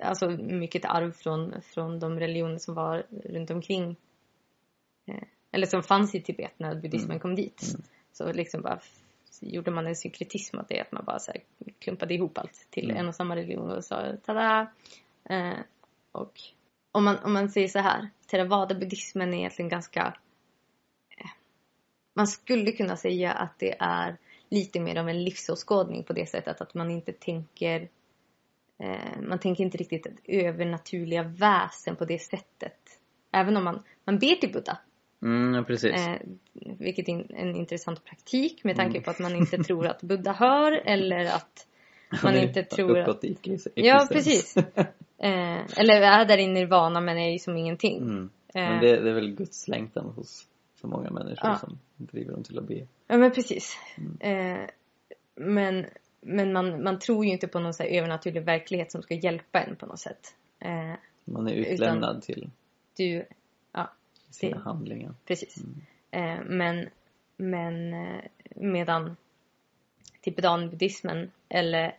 alltså 0.03 0.31
mycket 0.31 0.85
arv 0.85 1.13
från, 1.13 1.63
från 1.63 2.01
de 2.01 2.21
religioner 2.21 2.59
som 2.59 2.75
var 2.75 3.07
runt 3.25 3.51
omkring. 3.51 3.97
Eh, 5.07 5.23
eller 5.51 5.67
som 5.67 5.83
fanns 5.83 6.15
i 6.15 6.21
Tibet 6.21 6.59
när 6.59 6.75
buddhismen 6.75 7.11
Mm. 7.11 7.21
kom 7.21 7.35
dit. 7.35 7.63
Mm. 7.75 7.83
Så 8.13 8.33
liksom 8.33 8.63
bara 8.63 8.81
gjorde 9.41 9.71
man 9.71 9.87
en 9.87 9.97
synkretism 9.97 10.59
av 10.59 10.65
det. 10.69 10.81
Att 10.81 10.93
man 10.93 11.05
bara 11.05 11.19
så 11.19 11.33
klumpade 11.79 12.15
ihop 12.15 12.39
allt 12.39 12.67
till 12.71 12.85
Mm. 12.91 12.97
en 12.97 13.09
och 13.09 13.15
samma 13.15 13.37
religion 13.37 13.71
och 13.71 13.85
sa 13.85 14.17
tada! 14.27 14.71
Eh, 15.25 15.59
och 16.13 16.41
om 16.93 17.05
man, 17.05 17.19
om 17.19 17.33
man 17.33 17.49
säger 17.51 17.69
så 17.69 17.79
här. 17.79 18.11
Theravada-buddhismen 18.27 19.35
är 19.35 19.39
egentligen 19.39 19.69
ganska 19.69 20.17
eh, 21.19 21.31
man 22.15 22.27
skulle 22.27 22.73
kunna 22.73 22.97
säga 22.97 23.33
att 23.33 23.59
det 23.59 23.77
är 23.79 24.17
lite 24.49 24.81
mer 24.81 24.97
av 24.97 25.09
en 25.09 25.25
livsåskådning 25.25 26.05
på 26.05 26.13
det 26.13 26.27
sättet 26.27 26.61
att 26.61 26.75
man 26.75 26.91
inte 26.91 27.13
tänker 27.13 27.81
eh, 27.81 27.89
man 29.29 29.39
tänker 29.39 29.65
inte 29.65 29.79
riktigt 29.79 30.07
övernaturliga 30.25 31.23
väsen 31.23 31.97
på 31.97 32.05
det 32.05 32.19
sättet. 32.19 32.79
Även 33.33 33.57
om 33.57 33.65
man, 33.65 33.83
man 34.05 34.19
ber 34.19 34.35
till 34.41 34.53
Buddha. 34.53 34.79
Mm, 35.23 35.65
precis. 35.65 36.07
Eh, 36.07 36.17
vilket 36.79 37.09
är 37.09 37.33
en 37.35 37.57
intressant 37.57 38.05
praktik 38.05 38.65
med 38.65 38.77
tanke 38.77 38.91
Mm. 38.99 39.03
på 39.03 39.11
att 39.11 39.19
man 39.19 39.37
inte 39.37 39.59
tror 39.59 39.87
att 39.87 40.03
Buddha 40.03 40.33
hör 40.33 40.73
eller 40.85 41.25
att 41.27 41.67
man 42.23 42.35
är 42.35 42.43
inte 42.43 42.63
tror 42.63 42.99
att... 42.99 43.25
existens. 43.25 43.69
Ja, 43.75 44.07
precis. 44.13 44.55
Eh, 45.19 45.79
eller 45.81 46.01
är 46.03 46.25
där 46.25 46.39
i 46.39 46.47
nirvana 46.47 47.01
men 47.01 47.19
är 47.19 47.31
ju 47.33 47.39
som 47.39 47.57
ingenting. 47.57 47.99
mm. 48.03 48.31
Eh, 48.55 48.63
Men 48.63 48.81
det, 48.81 49.01
det 49.01 49.11
är 49.11 49.15
väl 49.15 49.35
Guds 49.35 49.69
längtan 49.69 50.05
hos 50.17 50.47
för 50.81 50.89
många 50.89 51.11
människor 51.11 51.51
Ja. 51.51 51.57
som 51.57 51.79
driver 51.97 52.33
dem 52.33 52.43
till 52.43 52.59
att 52.59 52.69
be. 52.69 52.87
Ja 53.07 53.17
men 53.17 53.31
precis. 53.31 53.77
Mm. 53.99 54.61
Eh, 54.61 54.69
men 55.35 55.87
men 56.27 56.53
man, 56.53 56.83
man 56.83 56.99
tror 56.99 57.25
ju 57.25 57.31
inte 57.33 57.49
på 57.49 57.61
någon 57.61 57.75
så 57.75 57.83
övernaturlig 57.83 58.43
verklighet 58.43 58.93
som 58.93 59.03
ska 59.03 59.15
hjälpa 59.15 59.61
en 59.63 59.77
på 59.77 59.87
något 59.87 60.01
sätt. 60.01 60.35
Eh, 60.59 60.93
Man 61.25 61.49
är 61.49 61.53
utlämnad 61.53 62.23
till 62.23 62.51
du, 62.97 63.27
ja 63.73 63.91
sina 64.31 64.57
Det- 64.57 64.63
handlingar. 64.63 65.15
precis. 65.25 65.57
Mm. 65.63 65.81
Eh, 66.11 66.45
men 66.47 66.89
men 67.37 67.95
eh, 67.95 68.25
medan 68.57 69.17
tibetanbuddhismen 70.21 71.31
eller 71.49 71.97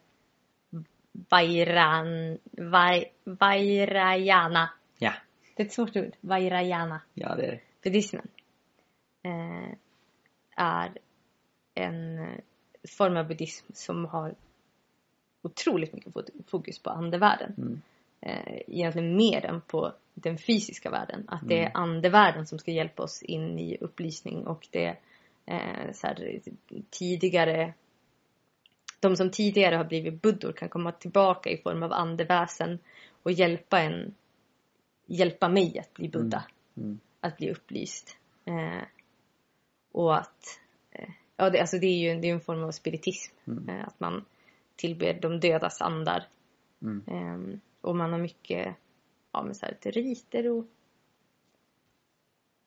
Vairan, 1.30 2.38
vai, 2.52 3.06
Vairayana. 3.24 4.70
Ja, 5.00 5.14
Det 5.56 5.64
är 5.64 5.68
ett 5.68 5.74
svårt 5.74 5.96
ord. 5.96 6.16
Vairayana. 6.22 7.02
ja 7.14 7.36
det 7.36 7.46
är 7.46 7.52
det. 7.52 7.60
buddhismen 7.84 8.28
eh, 9.24 9.74
är 10.56 10.98
en 11.76 12.28
form 12.88 13.18
av 13.18 13.28
buddhism 13.28 13.66
som 13.74 14.06
har 14.06 14.36
otroligt 15.42 15.94
mycket 15.94 16.14
fokus 16.48 16.80
på 16.80 16.90
andevärlden. 16.90 17.54
Mm. 17.58 17.82
Eh, 18.22 18.62
egentligen 18.68 19.16
mer 19.18 19.46
än 19.46 19.62
på 19.62 19.94
den 20.14 20.38
fysiska 20.38 20.90
världen. 20.90 21.24
Att 21.28 21.48
det 21.48 21.56
är 21.58 21.70
Mm. 21.70 21.72
andevärlden 21.74 22.48
som 22.48 22.60
ska 22.60 22.72
hjälpa 22.72 23.04
oss 23.04 23.24
in 23.24 23.60
i 23.60 23.78
upplysning 23.82 24.48
och 24.48 24.68
det 24.72 24.98
eh, 25.46 25.92
så 25.94 26.08
här, 26.08 26.40
tidigare 26.90 27.74
de 29.00 29.16
som 29.16 29.32
tidigare 29.32 29.76
har 29.76 29.84
blivit 29.84 30.22
buddor 30.22 30.52
kan 30.52 30.70
komma 30.70 30.92
tillbaka 30.92 31.50
i 31.50 31.58
form 31.58 31.84
av 31.84 31.94
andeväsen 31.94 32.80
och 33.24 33.32
hjälpa 33.32 33.82
en 33.82 34.14
hjälpa 35.06 35.50
mig 35.50 35.80
att 35.80 35.94
bli 35.94 36.10
buddha 36.10 36.44
Mm. 36.78 37.00
att 37.20 37.38
bli 37.38 37.52
upplyst. 37.52 38.18
Eh, 38.46 38.84
och 39.92 40.18
att, 40.18 40.60
ja 41.38 41.50
det, 41.50 41.60
alltså 41.60 41.78
det 41.78 41.88
är 41.88 42.14
ju 42.14 42.22
det 42.22 42.30
är 42.30 42.34
en 42.34 42.42
form 42.42 42.64
av 42.64 42.72
spiritism. 42.72 43.36
Mm. 43.48 43.70
Eh, 43.70 43.88
att 43.88 44.00
man 44.00 44.26
tillber 44.76 45.20
de 45.22 45.40
dödas 45.40 45.82
andar. 45.82 46.24
Mm. 46.82 47.04
Eh, 47.08 47.60
och 47.82 47.96
man 47.96 48.12
har 48.12 48.20
mycket, 48.20 48.76
ja 49.32 49.44
men 49.44 49.56
så 49.56 49.66
här, 49.66 49.92
riter 49.92 50.48
och 50.52 50.66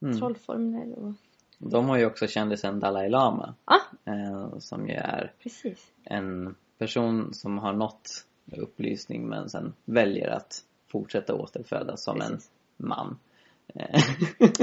Mm. 0.02 0.18
trollformler 0.18 0.98
och, 0.98 1.12
De 1.59 1.88
har 1.88 1.98
ju 1.98 2.06
också 2.06 2.26
kändisen 2.26 2.80
Dalai 2.80 3.09
Lama. 3.09 3.54
ja 3.66 3.80
Eh, 4.04 4.59
som 4.59 4.88
ju 4.88 4.94
är 4.94 5.33
precis. 5.42 5.92
en 6.04 6.54
person 6.78 7.35
som 7.35 7.59
har 7.59 7.72
nått 7.72 8.26
upplysning 8.56 9.28
men 9.28 9.48
sen 9.50 9.72
väljer 9.85 10.28
att 10.28 10.64
fortsätta 10.87 11.35
återfödas 11.35 12.04
som 12.04 12.18
Precis. 12.18 12.50
en 12.78 12.87
man. 12.87 13.18
Eh, 13.74 14.00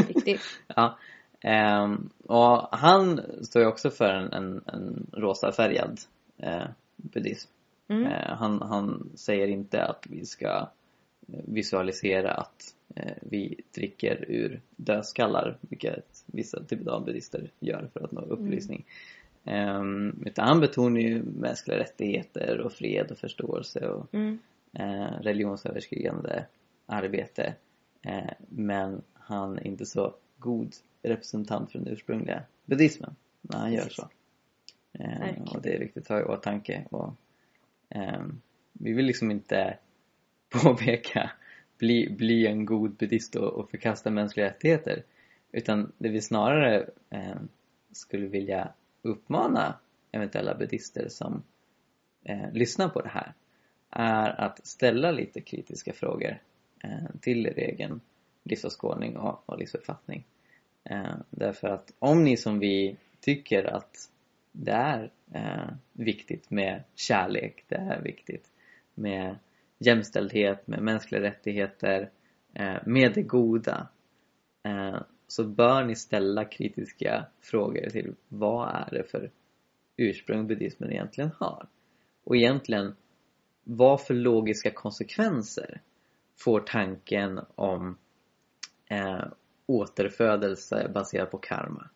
Riktigt. 0.07 0.41
ja. 0.75 0.97
Ehm, 1.41 2.09
och 2.23 2.67
han 2.71 3.21
står 3.41 3.61
ju 3.61 3.67
också 3.67 3.89
för 3.89 4.09
en, 4.09 4.33
en, 4.33 4.61
en 4.65 5.07
rosafärgad 5.13 5.99
eh, 6.37 6.63
buddhism. 6.95 7.49
Mm. 7.87 8.05
Eh, 8.05 8.35
han, 8.37 8.61
han 8.61 9.09
säger 9.15 9.47
inte 9.47 9.83
att 9.83 10.07
vi 10.09 10.25
ska 10.25 10.69
visualisera 11.27 12.31
att 12.31 12.75
eh, 12.95 13.13
vi 13.21 13.55
dricker 13.75 14.25
ur 14.27 14.61
dödskallar, 14.75 15.57
vilket 15.61 16.23
vissa 16.25 16.63
tibetanbuddhister 16.63 17.51
gör 17.59 17.89
för 17.93 18.03
att 18.03 18.11
nå 18.11 18.21
upplysning. 18.21 18.85
Ehm, 19.45 20.23
utan 20.25 20.47
han 20.47 20.59
betonar 20.59 20.99
ju 20.99 21.23
mänskliga 21.23 21.77
rättigheter 21.79 22.59
och 22.59 22.73
fred 22.73 23.11
och 23.11 23.17
förståelse 23.17 23.87
och 23.87 24.13
Mm. 24.13 24.39
eh, 24.73 25.21
religionsöverskridande 25.21 26.43
arbete. 26.85 27.53
Eh, 28.01 28.33
men 28.49 29.01
han 29.13 29.57
är 29.57 29.67
inte 29.67 29.85
så 29.85 30.15
god 30.37 30.75
representant 31.01 31.71
för 31.71 31.79
den 31.79 31.87
ursprungliga 31.87 32.43
buddhismen 32.65 33.15
när 33.41 33.57
han 33.57 33.73
gör 33.73 33.89
så. 33.89 34.09
Eh, 34.93 35.19
Verkligen. 35.19 35.47
och 35.47 35.61
det 35.61 35.75
är 35.75 35.79
viktigt 35.79 36.03
att 36.03 36.09
ha 36.09 36.19
i 36.19 36.23
åtanke. 36.23 36.85
Och, 36.89 37.13
ehm, 37.89 38.41
vi 38.73 38.93
vill 38.93 39.05
liksom 39.05 39.31
inte 39.31 39.77
påpeka 40.49 41.31
bli, 41.77 42.09
bli 42.09 42.47
en 42.47 42.65
god 42.65 42.91
buddhist 42.91 43.35
och, 43.35 43.53
och 43.53 43.69
förkasta 43.69 44.09
mänskliga 44.09 44.45
rättigheter. 44.45 45.03
Utan 45.51 45.91
det 45.97 46.09
vi 46.09 46.21
snarare 46.21 46.89
eh, 47.09 47.37
skulle 47.91 48.27
vilja 48.27 48.73
uppmana 49.01 49.79
eventuella 50.11 50.55
buddhister 50.55 51.07
som 51.09 51.43
eh, 52.23 52.51
lyssnar 52.53 52.89
på 52.89 53.01
det 53.01 53.09
här 53.09 53.33
är 53.89 54.41
att 54.41 54.67
ställa 54.67 55.11
lite 55.11 55.41
kritiska 55.41 55.93
frågor 55.93 56.41
eh, 56.83 57.05
till 57.21 57.45
er 57.45 57.59
egen 57.59 58.01
livsåskådning 58.47 59.17
och, 59.17 59.43
och 59.45 59.57
livsuppfattning. 59.57 60.25
Eh, 60.83 61.15
därför 61.29 61.67
att 61.67 61.93
om 61.99 62.23
ni 62.23 62.37
som 62.37 62.59
vi 62.59 62.97
tycker 63.19 63.63
att 63.63 64.09
det 64.51 64.71
är 64.71 65.11
eh, 65.33 65.69
viktigt 65.93 66.49
med 66.49 66.83
kärlek, 66.95 67.65
det 67.67 67.75
är 67.75 68.01
viktigt 68.01 68.51
med 68.93 69.35
jämställdhet, 69.77 70.67
med 70.67 70.81
mänskliga 70.81 71.21
rättigheter, 71.21 72.09
eh, 72.53 72.77
med 72.85 73.13
det 73.13 73.21
goda 73.21 73.87
eh, 74.63 75.01
så 75.27 75.43
bör 75.43 75.83
ni 75.83 75.95
ställa 75.95 76.45
kritiska 76.45 77.25
frågor 77.41 77.89
till 77.89 78.15
vad 78.27 78.69
är 78.69 78.89
det 78.91 79.03
för 79.03 79.31
ursprung 79.97 80.47
buddhismen 80.47 80.91
egentligen 80.91 81.31
har. 81.39 81.67
Och 82.23 82.35
egentligen, 82.35 82.95
vad 83.63 84.01
för 84.01 84.13
logiska 84.13 84.71
konsekvenser 84.71 85.81
får 86.35 86.59
tanken 86.59 87.39
om 87.55 87.97
eh, 88.89 89.25
återfödelse 89.67 90.91
baserad 90.93 91.31
på 91.31 91.37
karma? 91.37 91.89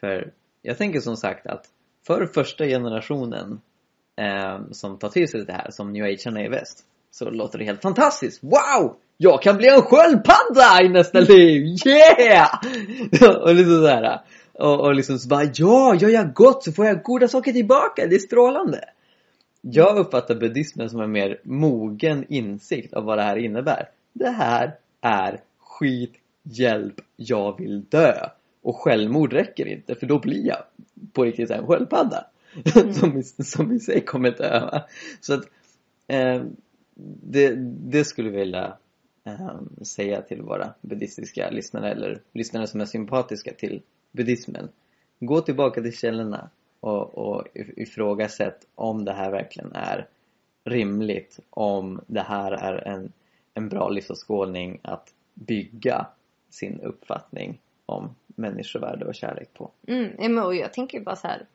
För 0.00 0.32
jag 0.62 0.78
tänker 0.78 1.00
som 1.00 1.16
sagt 1.16 1.46
att 1.46 1.66
för 2.06 2.26
första 2.26 2.64
generationen 2.64 3.60
eh, 4.16 4.60
som 4.70 4.98
tar 4.98 5.08
till 5.08 5.28
sig 5.28 5.44
det 5.44 5.52
här, 5.52 5.70
som 5.70 5.92
new 5.92 6.04
agearna 6.04 6.44
i 6.44 6.48
väst, 6.48 6.84
så 7.10 7.30
låter 7.30 7.58
det 7.58 7.64
helt 7.64 7.82
fantastiskt. 7.82 8.42
Wow! 8.42 8.96
Jag 9.16 9.42
kan 9.42 9.56
bli 9.56 9.68
en 9.68 9.82
sköldpadda 9.82 10.82
i 10.82 10.88
nästa 10.88 11.20
liv! 11.20 11.76
Yeah! 11.86 12.50
och 13.42 13.54
liksom 13.54 13.80
såhär. 13.82 14.20
Och, 14.52 14.80
och 14.80 14.94
liksom 14.94 15.18
så 15.18 15.28
bara, 15.28 15.44
ja, 15.54 15.94
gör 15.94 16.08
jag 16.08 16.34
gott 16.34 16.64
så 16.64 16.72
får 16.72 16.86
jag 16.86 17.02
goda 17.02 17.28
saker 17.28 17.52
tillbaka. 17.52 18.06
Det 18.06 18.14
är 18.14 18.18
strålande. 18.18 18.84
Jag 19.60 19.98
uppfattar 19.98 20.34
buddhismen 20.34 20.90
som 20.90 21.00
en 21.00 21.12
mer 21.12 21.40
mogen 21.42 22.24
insikt 22.28 22.94
av 22.94 23.04
vad 23.04 23.18
det 23.18 23.22
här 23.22 23.36
innebär. 23.36 23.88
Det 24.12 24.30
här 24.30 24.74
är 25.00 25.40
skit, 25.78 26.12
hjälp, 26.42 27.00
jag 27.16 27.58
vill 27.58 27.84
dö. 27.84 28.28
Och 28.62 28.76
självmord 28.76 29.32
räcker 29.32 29.66
inte 29.66 29.94
för 29.94 30.06
då 30.06 30.18
blir 30.18 30.46
jag 30.46 30.58
på 31.12 31.24
riktigt 31.24 31.50
en 31.50 31.66
sköldpadda. 31.66 32.26
Mm. 32.76 32.92
som, 32.94 33.22
som 33.22 33.72
i 33.72 33.80
sig 33.80 34.04
kommer 34.04 34.30
dö. 34.30 34.80
Så 35.20 35.34
att 35.34 35.44
eh, 36.06 36.42
det, 37.22 37.54
det 37.90 38.04
skulle 38.04 38.28
jag 38.28 38.38
vilja 38.38 38.76
eh, 39.24 39.60
säga 39.82 40.22
till 40.22 40.42
våra 40.42 40.74
buddhistiska 40.80 41.50
lyssnare 41.50 41.90
eller 41.90 42.20
lyssnare 42.32 42.66
som 42.66 42.80
är 42.80 42.84
sympatiska 42.84 43.52
till 43.52 43.82
buddhismen. 44.12 44.68
Gå 45.20 45.40
tillbaka 45.40 45.82
till 45.82 45.96
källorna 45.96 46.50
och, 46.80 47.18
och 47.18 47.46
ifrågasätt 47.54 48.66
om 48.74 49.04
det 49.04 49.12
här 49.12 49.30
verkligen 49.30 49.72
är 49.72 50.06
rimligt. 50.64 51.38
Om 51.50 52.00
det 52.06 52.20
här 52.20 52.52
är 52.52 52.88
en, 52.88 53.12
en 53.54 53.68
bra 53.68 53.88
livsåskådning 53.88 54.80
att 54.82 55.14
bygga 55.38 56.06
sin 56.50 56.80
uppfattning 56.80 57.60
om 57.86 58.14
människovärde 58.26 59.04
och 59.04 59.14
kärlek 59.14 59.54
på. 59.54 59.70
Mm, 59.86 60.38
och 60.38 60.54
jag 60.54 60.72
tänker 60.72 61.00
bara 61.00 61.16
så 61.16 61.26
här 61.26 61.46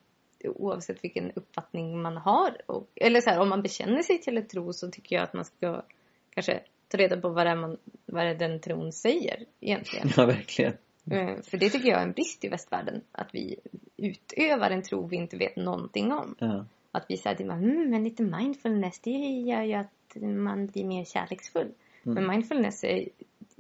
oavsett 0.49 1.03
vilken 1.03 1.31
uppfattning 1.31 2.01
man 2.01 2.17
har. 2.17 2.57
Och, 2.65 2.87
eller 2.95 3.21
så 3.21 3.29
här, 3.29 3.39
om 3.39 3.49
man 3.49 3.61
bekänner 3.61 4.01
sig 4.01 4.21
till 4.21 4.37
en 4.37 4.47
tro 4.47 4.73
så 4.73 4.91
tycker 4.91 5.15
jag 5.15 5.23
att 5.23 5.33
man 5.33 5.45
ska 5.45 5.81
kanske 6.29 6.59
ta 6.87 6.97
reda 6.97 7.21
på 7.21 7.29
vad 7.29 7.45
det 7.45 7.49
är, 7.49 7.55
man, 7.55 7.77
vad 8.05 8.23
är 8.23 8.35
den 8.35 8.59
tron 8.59 8.91
säger 8.91 9.45
egentligen. 9.59 10.09
Ja, 10.17 10.25
verkligen. 10.25 10.73
Eh, 11.11 11.41
för 11.41 11.57
det 11.57 11.69
tycker 11.69 11.89
jag 11.89 11.99
är 11.99 12.05
en 12.05 12.11
brist 12.11 12.45
i 12.45 12.47
västvärlden. 12.47 13.01
Att 13.11 13.29
vi 13.35 13.55
utövar 13.97 14.71
en 14.71 14.81
tro 14.81 15.07
vi 15.07 15.15
inte 15.15 15.37
vet 15.37 15.55
någonting 15.55 16.11
om. 16.11 16.35
Ja. 16.39 16.65
Att 16.91 17.05
vi 17.09 17.17
säger 17.17 17.35
att 17.35 17.41
mm, 17.41 17.89
men 17.89 18.03
lite 18.03 18.23
mindfulness 18.23 18.99
det 18.99 19.09
gör 19.09 19.61
ju 19.61 19.73
att 19.73 20.15
man 20.21 20.67
blir 20.67 20.85
mer 20.85 21.05
kärleksfull. 21.05 21.71
Mm. 22.05 22.15
Men 22.15 22.27
mindfulness 22.27 22.83
är 22.83 23.09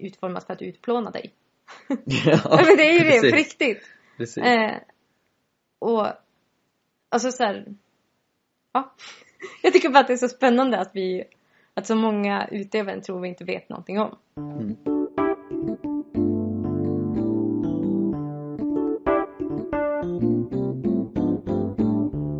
utformat 0.03 0.43
för 0.45 0.53
att 0.53 0.61
utplåna 0.61 1.11
dig. 1.11 1.33
Ja, 2.25 2.61
men 2.65 2.77
det 2.77 2.83
är 2.83 2.93
ju 2.93 3.21
det, 3.21 3.31
på 3.31 3.35
riktigt. 3.35 3.83
Precis. 4.17 4.43
Eh, 4.43 4.77
och 5.79 6.07
alltså 7.09 7.31
så 7.31 7.43
här, 7.43 7.65
ja. 8.71 8.95
Jag 9.61 9.73
tycker 9.73 9.89
bara 9.89 9.99
att 9.99 10.07
det 10.07 10.13
är 10.13 10.17
så 10.17 10.29
spännande 10.29 10.79
att 10.79 10.91
vi, 10.93 11.23
att 11.73 11.85
så 11.85 11.95
många 11.95 12.47
utövar 12.51 12.93
en 12.93 13.01
tro 13.01 13.19
vi 13.19 13.27
inte 13.27 13.43
vet 13.43 13.69
någonting 13.69 13.99
om. 13.99 14.17
Mm. 14.37 14.77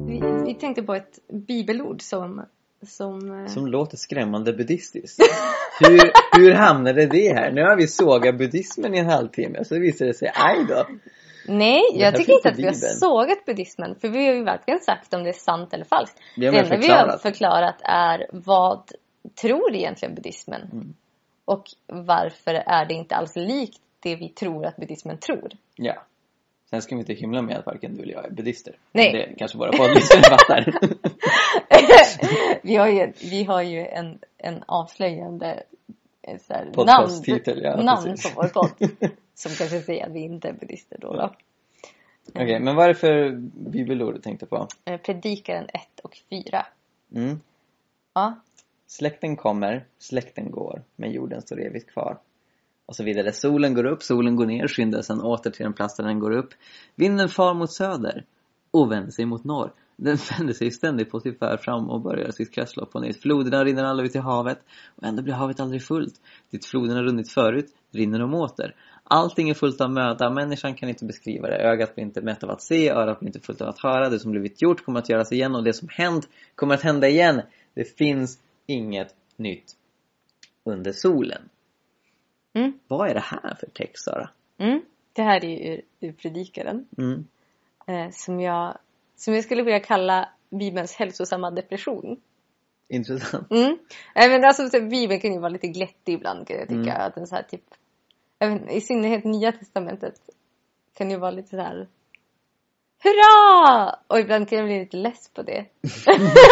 Vi, 0.08 0.44
vi 0.46 0.56
tänkte 0.60 0.84
på 0.84 0.96
ett 0.96 1.20
bibelord 1.48 2.02
som 2.02 2.46
som... 2.86 3.40
eh, 3.44 3.48
Som 3.48 3.68
låter 3.68 3.98
skrämmande 3.98 4.54
buddhistiskt. 4.54 5.20
hur, 5.80 6.12
hur 6.40 6.54
hamnade 6.54 7.06
det 7.06 7.34
här? 7.34 7.52
Nu 7.52 7.62
har 7.64 7.76
vi 7.76 7.88
sågat 7.88 8.38
buddhismen 8.38 8.96
i 8.96 8.98
en 8.98 9.10
halvtimme 9.10 9.66
så 9.66 9.80
visar 9.80 10.06
det 10.06 10.14
sig, 10.14 10.32
aj 10.36 10.66
då. 10.70 10.88
Nej, 11.48 11.82
jag 11.94 12.16
tycker 12.16 12.34
inte 12.34 12.50
att 12.50 12.60
vi 12.60 12.66
har 12.66 12.74
sågat 12.74 13.46
buddhismen. 13.46 13.96
För 14.02 14.08
vi 14.08 14.28
har 14.28 14.34
ju 14.34 14.44
verkligen 14.44 14.80
sagt 14.80 15.14
om 15.14 15.24
det 15.24 15.30
är 15.30 15.34
sant 15.34 15.74
eller 15.74 15.86
falskt. 15.86 16.18
Det 16.36 16.42
Det 16.46 16.52
vi 16.52 16.58
enda 16.58 16.78
vi 16.78 16.88
har 16.88 16.98
förklarat. 17.08 17.22
förklarat 17.22 17.76
är 17.84 18.28
vad 18.32 18.92
tror 19.42 19.76
egentligen 19.76 20.16
buddhismen? 20.16 20.62
Mm. 20.72 20.94
Och 21.46 21.64
varför 21.88 22.54
är 22.54 22.86
det 22.86 22.94
inte 22.94 23.16
alls 23.16 23.36
likt 23.36 23.80
det 24.00 24.16
vi 24.16 24.30
tror 24.30 24.66
att 24.66 24.76
buddhismen 24.76 25.18
tror? 25.18 25.52
Ja. 25.76 26.04
Sen 26.74 26.82
ska 26.82 26.96
vi 26.96 27.00
inte 27.00 27.14
hymla 27.14 27.42
med 27.42 27.58
att 27.58 27.66
varken 27.66 27.96
du 27.96 28.04
eller 28.04 28.14
jag 28.14 28.26
är 28.26 28.30
buddhister. 28.30 28.76
Nej. 28.92 29.12
Det 29.12 29.36
kanske 29.38 29.58
våra 29.58 29.72
poddlyssnare 29.72 30.24
fattar. 30.30 30.74
vi 32.62 32.76
har 32.76 32.88
ju, 32.88 33.14
vi 33.22 33.44
har 33.44 33.62
ju 33.62 33.88
en, 33.88 34.20
en 34.38 34.64
avslöjande 34.66 35.64
eh, 36.22 36.38
så 36.40 36.54
här, 36.54 36.66
namn, 36.86 37.64
ja, 37.64 37.82
namn 37.82 38.04
precis. 38.06 38.34
på 38.34 38.42
vår 38.42 38.48
podd. 38.48 38.72
Som 39.34 39.52
kanske 39.52 39.82
säger 39.82 40.06
att 40.06 40.12
vi 40.12 40.20
inte 40.20 40.50
är 40.50 40.54
buddhister 40.54 40.98
då. 41.02 41.14
då. 41.14 41.34
Okej, 42.30 42.60
men 42.60 42.76
vad 42.76 42.86
är 42.86 42.90
det 42.90 42.96
för 42.96 43.32
bibelord 43.72 44.14
du 44.14 44.22
tänkte 44.22 44.46
på? 44.46 44.68
Eh, 44.86 44.98
Predikaren 44.98 45.66
1 45.74 46.00
och 46.04 46.18
4. 46.30 46.66
Mm. 47.16 47.40
Ja, 48.14 48.36
Släkten 48.88 49.36
kommer, 49.36 49.86
släkten 49.98 50.52
går, 50.52 50.82
men 50.96 51.12
jorden 51.12 51.42
står 51.42 51.62
evigt 51.62 51.92
kvar. 51.92 52.18
Och 52.86 52.96
så 52.96 53.04
vidare. 53.04 53.32
Solen 53.32 53.74
går 53.74 53.86
upp, 53.86 54.04
solen 54.04 54.36
går 54.36 54.46
ner, 54.46 54.68
skyndar 54.68 55.02
sen 55.02 55.22
åter 55.22 55.52
till 55.52 55.64
den 55.64 55.74
plats 55.74 55.98
där 55.98 56.04
den 56.04 56.20
går 56.20 56.32
upp. 56.32 56.50
Vinden 56.96 57.30
far 57.30 57.54
mot 57.54 57.74
söder 57.74 58.26
och 58.72 58.92
vänder 58.92 59.12
sig 59.12 59.26
mot 59.26 59.44
norr. 59.44 59.74
Den 59.96 60.18
vänder 60.38 60.54
sig 60.54 60.72
ständigt 60.72 61.12
på 61.12 61.20
sin 61.20 61.36
färd 61.36 61.60
fram 61.62 61.90
och 61.90 62.02
börjar 62.02 62.32
sitt 62.32 62.54
kretslopp 62.54 62.92
på 62.92 63.00
nytt. 63.00 63.22
Floderna 63.22 63.64
rinner 63.64 63.84
alla 63.84 64.04
ut 64.04 64.12
till 64.12 64.22
havet 64.22 64.60
och 64.96 65.04
ändå 65.04 65.24
blir 65.24 65.34
havet 65.34 65.60
aldrig 65.60 65.84
fullt. 65.84 66.22
Dit 66.52 66.66
floderna 66.66 67.04
runnit 67.04 67.32
förut 67.32 67.76
rinner 67.92 68.20
de 68.20 68.34
åter. 68.34 68.76
Allting 69.04 69.50
är 69.50 69.54
fullt 69.54 69.82
av 69.82 69.92
möda, 69.92 70.30
människan 70.30 70.76
kan 70.76 70.90
inte 70.90 71.06
beskriva 71.06 71.48
det. 71.48 71.58
Ögat 71.58 71.96
blir 71.96 72.06
inte 72.06 72.22
mätt 72.22 72.44
av 72.44 72.50
att 72.50 72.62
se, 72.62 72.90
örat 72.90 73.20
blir 73.20 73.30
inte 73.30 73.40
fullt 73.40 73.62
av 73.62 73.70
att 73.70 73.80
höra. 73.80 74.10
Det 74.10 74.20
som 74.20 74.32
blivit 74.32 74.62
gjort 74.62 74.86
kommer 74.86 75.00
att 75.00 75.10
göras 75.10 75.32
igen 75.32 75.56
och 75.56 75.64
det 75.64 75.74
som 75.74 75.88
hänt 75.92 76.30
kommer 76.56 76.74
att 76.74 76.82
hända 76.82 77.08
igen. 77.08 77.42
Det 77.74 77.98
finns 77.98 78.40
inget 78.66 79.16
nytt 79.38 79.76
under 80.66 80.92
solen. 80.92 81.50
Mm. 82.54 82.80
Vad 82.88 83.10
är 83.10 83.14
det 83.14 83.20
här 83.20 83.56
för 83.60 83.68
text, 83.68 84.04
Sara? 84.04 84.30
mm. 84.58 84.82
det 85.14 85.22
här 85.22 85.46
är 85.46 85.50
ju 85.50 85.74
ur, 85.74 85.82
ur 86.00 86.12
Predikaren. 86.12 86.88
Mm. 86.98 87.28
Eh, 87.88 88.12
som, 88.12 88.40
jag, 88.40 88.78
som 89.16 89.34
jag 89.34 89.44
skulle 89.44 89.64
vilja 89.64 89.80
kalla 89.80 90.30
Bibelns 90.50 90.96
hälsosamma 90.96 91.52
depression. 91.52 92.22
Intressant. 92.88 93.52
Mm. 93.52 93.78
Nej, 94.16 94.30
men 94.30 94.44
alltså, 94.44 94.70
så, 94.70 94.82
Bibeln 94.82 95.20
kan 95.20 95.34
ju 95.34 95.40
vara 95.40 95.50
lite 95.50 95.68
glättig 95.68 96.14
ibland 96.14 96.48
kan 96.48 96.58
jag 96.58 96.68
tycka. 96.68 96.94
Mm. 96.94 97.08
Att 97.08 97.16
den 97.16 97.28
så 97.28 97.36
här, 97.36 97.44
typ, 97.44 97.64
inte, 98.44 98.74
I 98.74 98.82
synnerhet 98.82 99.24
Nya 99.24 99.52
Testamentet 99.52 100.16
kan 100.94 101.10
ju 101.10 101.18
vara 101.18 101.32
lite 101.32 101.50
så 101.50 101.58
här 101.58 101.88
Hurra! 103.04 103.96
Och 104.08 104.20
ibland 104.20 104.50
kan 104.50 104.58
jag 104.58 104.68
bli 104.68 104.80
lite 104.80 104.98
less 104.98 105.30
på 105.34 105.42
det. 105.42 105.66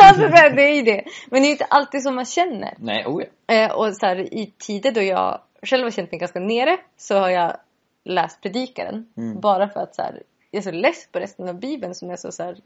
alltså, 0.04 0.22
det 0.28 0.38
är- 0.38 0.56
det 0.56 0.64
är 0.64 0.76
ju 0.76 0.82
det. 0.82 1.04
Men 1.32 1.42
det 1.42 1.46
är 1.46 1.50
ju 1.50 1.52
inte 1.52 1.66
alltid 1.66 2.04
som 2.04 2.16
man 2.16 2.26
känner. 2.26 2.74
Nej, 2.78 3.06
oh 3.06 3.24
ja. 3.48 3.56
Eh, 3.56 3.72
och 3.72 3.96
så 3.96 4.06
här, 4.06 4.34
i 4.34 4.54
tider 4.58 4.92
då 4.92 5.02
jag 5.02 5.42
själv 5.64 5.84
har 5.84 5.92
känt 5.92 6.12
mig 6.12 6.20
ganska 6.20 6.40
nere 6.40 6.78
så 6.98 7.16
har 7.18 7.30
jag 7.30 7.58
läst 8.04 8.42
Predikaren. 8.42 9.14
Mm. 9.18 9.40
Bara 9.40 9.70
för 9.70 9.80
att 9.80 9.96
så 9.96 10.02
här, 10.02 10.24
jag 10.52 10.60
är 10.60 10.64
så 10.64 10.72
less 10.72 11.08
på 11.12 11.20
resten 11.20 11.50
av 11.50 11.60
Bibeln 11.60 11.95
som 11.95 12.10
är 12.10 12.16
så, 12.16 12.32
så 12.32 12.43
här, 12.43 12.58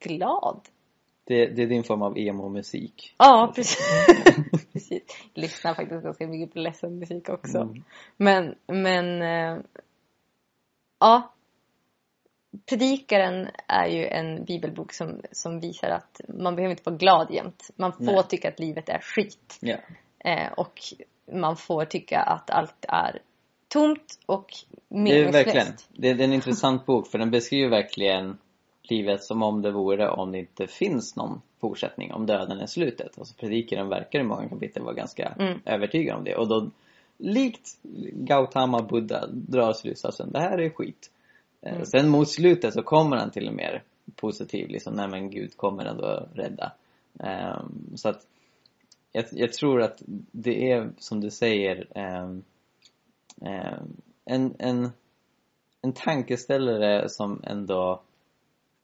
glad. 0.00 0.60
Det, 1.24 1.46
det 1.46 1.62
är 1.62 1.66
din 1.66 1.84
form 1.84 2.02
av 2.02 2.18
emo-musik. 2.18 3.14
Ja, 3.18 3.52
precis. 3.54 3.78
precis. 4.72 5.02
Jag 5.34 5.42
lyssnar 5.42 5.74
faktiskt 5.74 6.02
ganska 6.02 6.26
mycket 6.26 6.52
på 6.54 6.58
ledsen 6.58 6.98
musik 6.98 7.28
också. 7.28 7.58
Mm. 7.58 7.84
Men, 8.16 8.54
men 8.66 9.22
eh, 9.22 9.58
ja. 11.00 11.32
Predikaren 12.66 13.48
är 13.66 13.86
ju 13.86 14.06
en 14.06 14.44
bibelbok 14.44 14.92
som, 14.92 15.20
som 15.32 15.60
visar 15.60 15.88
att 15.90 16.20
man 16.28 16.56
behöver 16.56 16.70
inte 16.70 16.90
vara 16.90 16.96
glad 16.96 17.30
jämt. 17.30 17.70
Man 17.76 17.92
får 17.92 18.04
Nej. 18.04 18.22
tycka 18.28 18.48
att 18.48 18.58
livet 18.60 18.88
är 18.88 18.98
skit. 18.98 19.58
Ja. 19.60 19.76
Eh, 20.18 20.52
och 20.56 20.80
man 21.32 21.56
får 21.56 21.84
tycka 21.84 22.20
att 22.20 22.50
allt 22.50 22.84
är 22.88 23.18
tomt 23.68 24.18
och 24.26 24.46
Det 24.88 24.94
är 24.96 24.98
meningslöst. 25.02 25.34
verkligen, 25.46 25.66
det 25.88 26.08
är 26.08 26.14
det 26.14 26.22
är 26.22 26.28
en 26.28 26.32
intressant 26.32 26.86
bok 26.86 27.06
för 27.10 27.18
den 27.18 27.30
beskriver 27.30 27.70
verkligen 27.70 28.38
livet 28.82 29.22
som 29.24 29.42
om 29.42 29.62
det 29.62 29.70
vore 29.70 30.08
om 30.08 30.32
det 30.32 30.38
inte 30.38 30.66
finns 30.66 31.16
någon 31.16 31.40
fortsättning, 31.60 32.12
om 32.12 32.26
döden 32.26 32.60
är 32.60 32.66
slutet. 32.66 33.16
Och 33.16 33.26
så 33.26 33.34
predikaren 33.34 33.88
verkar 33.88 34.20
i 34.20 34.22
många 34.22 34.48
kapitel 34.48 34.82
vara 34.82 34.94
ganska 34.94 35.28
Mm. 35.38 35.60
övertygad 35.64 36.16
om 36.16 36.24
det. 36.24 36.36
Och 36.36 36.48
då, 36.48 36.70
likt 37.18 37.68
Gautama 38.12 38.82
Buddha, 38.82 39.26
drar 39.26 39.72
slutsatsen, 39.72 40.32
det 40.32 40.40
här 40.40 40.58
är 40.58 40.70
skit. 40.70 41.10
Eh, 41.66 41.72
Mm. 41.72 41.86
Sen 41.86 42.08
mot 42.08 42.28
slutet 42.30 42.74
så 42.74 42.82
kommer 42.82 43.16
han 43.16 43.30
till 43.30 43.48
en 43.48 43.56
mer 43.56 43.82
positiv, 44.16 44.68
liksom, 44.68 44.94
nej 44.94 45.08
men 45.08 45.30
Gud 45.30 45.56
kommer 45.56 45.84
ändå 45.84 46.28
rädda. 46.34 46.72
Ehm, 47.20 47.92
så 47.96 48.08
att 48.08 48.26
jag, 49.12 49.24
jag 49.32 49.52
tror 49.52 49.82
att 49.82 50.02
det 50.32 50.70
är 50.70 50.90
som 50.98 51.20
du 51.20 51.30
säger 51.30 51.86
ehm, 51.98 52.42
ehm, 53.42 53.96
en, 54.24 54.54
en, 54.58 54.90
en 55.82 55.92
tankeställare 55.92 57.08
som 57.08 57.40
ändå 57.44 58.02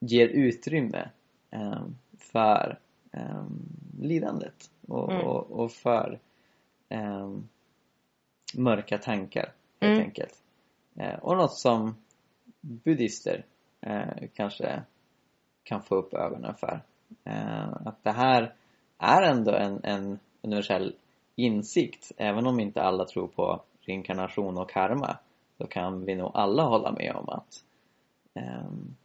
ger 0.01 0.28
utrymme 0.28 1.09
för 2.18 2.78
lidandet 4.01 4.70
och, 4.89 5.12
Mm. 5.12 5.26
och, 5.26 5.51
och 5.51 5.72
för 5.72 6.18
mörka 8.55 8.99
tankar 8.99 9.53
helt 9.80 9.93
Mm. 9.93 10.05
enkelt. 10.05 10.43
Eh, 10.97 11.14
och 11.18 11.37
något 11.37 11.55
som 11.59 11.95
buddister 12.62 13.44
eh, 13.80 14.28
kanske 14.34 14.82
kan 15.62 15.82
få 15.82 15.94
upp 15.94 16.14
ögonen 16.14 16.54
för. 16.54 16.80
Eh, 17.24 17.68
att 17.86 18.04
det 18.04 18.10
här 18.12 18.54
är 18.98 19.22
ändå 19.22 19.52
en, 19.52 19.80
en 19.84 20.18
universell 20.42 20.94
insikt. 21.36 22.12
Även 22.16 22.46
om 22.46 22.60
inte 22.60 22.82
alla 22.82 23.04
tror 23.04 23.26
på 23.28 23.62
reinkarnation 23.80 24.58
och 24.58 24.70
karma 24.70 25.16
så 25.58 25.66
kan 25.66 26.04
vi 26.04 26.14
nog 26.14 26.30
alla 26.34 26.62
hålla 26.62 26.92
med 26.92 27.12
om 27.16 27.28
att 27.28 27.64
ehm, 28.34 28.96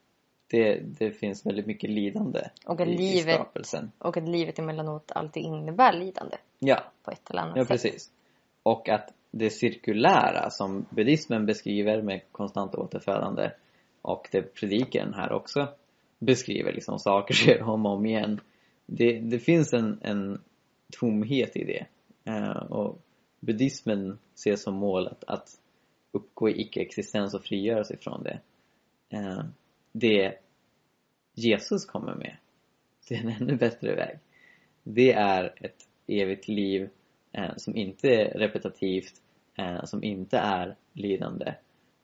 det, 0.47 0.79
det 0.99 1.11
finns 1.11 1.45
väldigt 1.45 1.65
mycket 1.67 1.89
lidande 1.89 2.39
Och 2.65 2.81
att 2.81 2.87
i, 2.87 2.91
i 2.91 2.97
livet- 2.97 3.35
skapelsen. 3.35 3.91
Och 3.99 4.17
att 4.17 4.27
livet 4.29 4.59
emellanåt 4.59 5.11
alltid 5.15 5.43
innebär 5.43 5.93
lidande 5.93 6.37
Ja, 6.59 6.83
på 7.03 7.11
ett 7.11 7.29
eller 7.29 7.41
annat 7.41 7.57
ja 7.57 7.63
sätt. 7.63 7.69
precis. 7.69 8.11
Och 8.63 8.89
att 8.89 9.13
det 9.31 9.49
cirkulära 9.49 10.49
som 10.49 10.85
buddhismen 10.89 11.45
beskriver 11.45 12.01
med 12.01 12.21
konstant 12.31 12.75
återfödande 12.75 13.51
och 14.01 14.27
det 14.31 14.41
predikaren 14.41 15.13
här 15.13 15.31
också 15.31 15.67
beskriver 16.19 16.73
liksom 16.73 16.99
saker 16.99 17.33
sker 17.33 17.61
om 17.63 17.85
och 17.85 17.91
om 17.91 18.05
igen. 18.05 18.39
Det, 18.85 19.19
det 19.19 19.39
finns 19.39 19.73
en, 19.73 19.99
en 20.01 20.41
tomhet 20.99 21.55
i 21.55 21.63
det. 21.63 21.85
Eh, 22.31 22.57
och 22.57 22.99
buddhismen 23.39 24.17
ser 24.35 24.55
som 24.55 24.75
mål 24.75 25.07
att, 25.07 25.23
att 25.23 25.49
uppgå 26.11 26.49
i 26.49 26.61
icke-existens 26.61 27.33
och 27.33 27.43
frigöra 27.43 27.83
sig 27.83 27.97
från 27.97 28.23
det. 28.23 28.39
Eh, 29.09 29.43
det 29.91 30.37
Jesus 31.33 31.85
kommer 31.85 32.15
med, 32.15 32.37
det 33.07 33.15
är 33.15 33.19
en 33.19 33.29
ännu 33.41 33.55
bättre 33.55 33.95
väg. 33.95 34.19
Det 34.83 35.11
är 35.11 35.53
ett 35.61 35.87
evigt 36.07 36.47
liv 36.47 36.89
som 37.57 37.75
inte 37.75 38.09
är 38.09 38.37
repetitivt, 38.39 39.13
eh, 39.55 39.83
som 39.85 40.03
inte 40.03 40.37
är 40.37 40.75
lidande, 40.93 41.53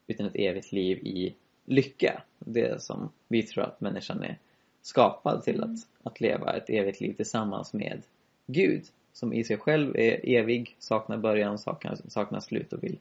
utan 0.07 0.25
ett 0.25 0.35
evigt 0.35 0.71
liv 0.71 0.97
i 0.97 1.35
lycka. 1.65 2.23
Det 2.39 2.81
som 2.81 3.09
vi 3.27 3.43
tror 3.43 3.63
att 3.63 3.81
människan 3.81 4.23
är 4.23 4.37
skapad 4.81 5.43
till 5.43 5.63
att, 5.63 5.77
att 6.03 6.21
leva 6.21 6.53
ett 6.57 6.69
evigt 6.69 7.01
liv 7.01 7.13
tillsammans 7.13 7.73
med 7.73 8.01
Gud 8.45 8.83
som 9.13 9.33
i 9.33 9.43
sig 9.43 9.57
själv 9.57 9.95
är 9.95 10.29
evig, 10.29 10.75
saknar 10.79 11.17
början, 11.17 11.57
saknar, 11.59 11.95
saknar 12.07 12.39
slut 12.39 12.73
och 12.73 12.83
vill 12.83 12.99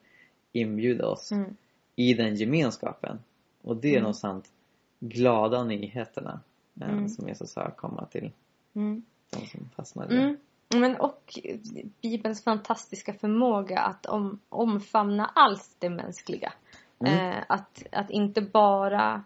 inbjuda 0.52 1.06
oss 1.06 1.32
Mm. 1.32 1.56
i 1.96 2.14
den 2.14 2.34
gemenskapen. 2.36 3.18
Och 3.62 3.76
det 3.76 3.88
är 3.88 3.92
Mm. 3.92 4.02
någonstans 4.02 4.52
glada 5.00 5.64
nyheterna 5.64 6.40
eh, 6.80 6.88
Mm. 6.90 7.08
som 7.08 7.28
Jesus 7.28 7.50
sa 7.50 7.70
komma 7.70 8.06
till 8.06 8.30
Mm. 8.74 9.02
de 9.30 9.46
som 9.46 9.68
fastnade. 9.76 10.14
Mm. 10.22 10.36
Men 10.74 10.96
och 10.96 11.38
Bibelns 12.02 12.44
fantastiska 12.44 13.12
förmåga 13.14 13.78
att 13.78 14.06
om, 14.06 14.40
omfamna 14.48 15.30
allt 15.34 15.76
det 15.78 15.90
mänskliga. 15.90 16.52
Mm. 17.00 17.30
Eh, 17.30 17.44
att, 17.48 17.86
att 17.92 18.10
inte 18.10 18.42
bara... 18.42 19.24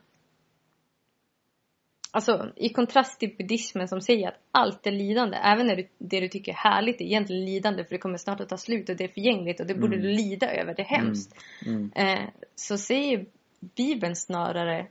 Alltså 2.11 2.53
i 2.57 2.69
kontrast 2.69 3.21
till 3.21 3.37
buddhismen 3.39 3.89
som 3.89 4.01
säger 4.01 4.29
att 4.29 4.39
allt 4.51 4.87
är 4.87 4.93
lidande. 4.93 5.37
Även 5.37 5.67
när 5.67 5.77
du, 5.77 5.89
det 5.99 6.21
du 6.21 6.29
tycker 6.29 6.53
är 6.53 6.57
härligt 6.57 7.01
är 7.01 7.05
egentligen 7.05 7.45
lidande 7.45 7.85
för 7.85 7.91
det 7.91 7.99
kommer 7.99 8.19
snart 8.19 8.41
att 8.41 8.49
ta 8.49 8.57
slut 8.57 8.89
och 8.89 8.97
det 8.97 9.05
är 9.05 9.09
förgängligt 9.09 9.61
och 9.61 9.67
det 9.67 9.75
borde 9.75 9.97
Mm. 9.97 10.07
du 10.07 10.13
lida 10.13 10.53
över. 10.53 10.75
Det 10.75 10.83
är 10.83 10.87
hemskt. 10.87 11.35
Mm. 11.67 11.93
Eh, 11.95 12.29
så 12.55 12.79
säger 12.79 13.27
Bibeln 13.61 14.17
snarare 14.17 14.87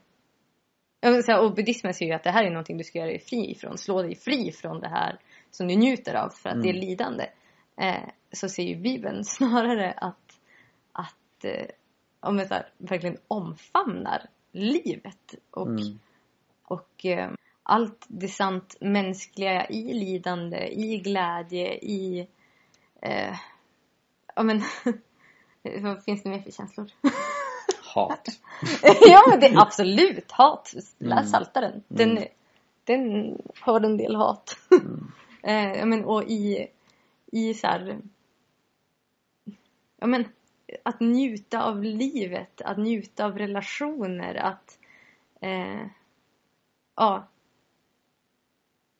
och 1.41 1.55
buddhismen 1.55 1.93
säger 1.93 2.11
ju 2.11 2.15
att 2.15 2.23
det 2.23 2.31
här 2.31 2.43
är 2.43 2.49
någonting 2.49 2.77
du 2.77 2.83
ska 2.83 2.99
göra 2.99 3.09
dig 3.09 3.19
fri 3.19 3.51
ifrån. 3.51 3.77
Slå 3.77 4.01
dig 4.01 4.15
fri 4.15 4.51
från 4.51 4.79
det 4.79 4.87
här 4.87 5.19
som 5.55 5.67
du 5.67 5.75
njuter 5.75 6.13
av 6.15 6.29
för 6.29 6.49
att 6.49 6.61
det 6.61 6.69
är 6.69 6.73
Mm. 6.73 6.81
lidande. 6.87 7.27
Eh, 7.77 8.09
så 8.31 8.49
säger 8.49 8.69
ju 8.75 8.81
Bibeln 8.81 9.23
snarare 9.25 9.91
att, 9.91 10.39
att 10.91 11.43
eh, 11.45 11.65
om 12.19 12.39
så 12.39 12.53
här, 12.53 12.69
verkligen 12.77 13.17
omfamnar 13.27 14.21
livet 14.51 15.35
och, 15.51 15.67
Mm. 15.67 15.99
och 16.63 17.05
eh, 17.05 17.31
allt 17.63 18.05
det 18.07 18.27
sant 18.27 18.75
mänskliga 18.81 19.65
i 19.67 19.93
lidande, 19.93 20.67
i 20.67 20.97
glädje, 20.99 21.73
i... 21.75 22.27
Eh, 23.01 23.35
ja 24.35 24.43
men, 24.43 24.61
vad 25.81 26.03
finns 26.03 26.23
det 26.23 26.29
mer 26.29 26.39
för 26.41 26.51
känslor? 26.51 26.89
Hat. 27.93 28.27
ja 29.07 29.21
men 29.29 29.39
det 29.39 29.47
är 29.47 29.61
absolut 29.61 30.31
hat. 30.31 30.71
Läs 30.75 30.95
Mm. 31.01 31.25
Psaltaren. 31.25 31.83
Den, 31.87 32.11
Mm. 32.17 32.23
den 32.83 33.37
har 33.59 33.81
en 33.81 33.97
del 33.97 34.15
hat. 34.15 34.57
Eh, 35.45 35.85
men, 35.85 36.05
och 36.05 36.23
i, 36.23 36.67
i 37.31 37.53
så 37.53 37.67
här, 37.67 37.99
ja 39.97 40.07
men 40.07 40.25
att 40.83 40.99
njuta 40.99 41.63
av 41.63 41.83
livet, 41.83 42.61
att 42.61 42.77
njuta 42.77 43.25
av 43.25 43.37
relationer, 43.37 44.35
att 44.35 44.79
eh, 45.41 45.85
ja 46.95 47.27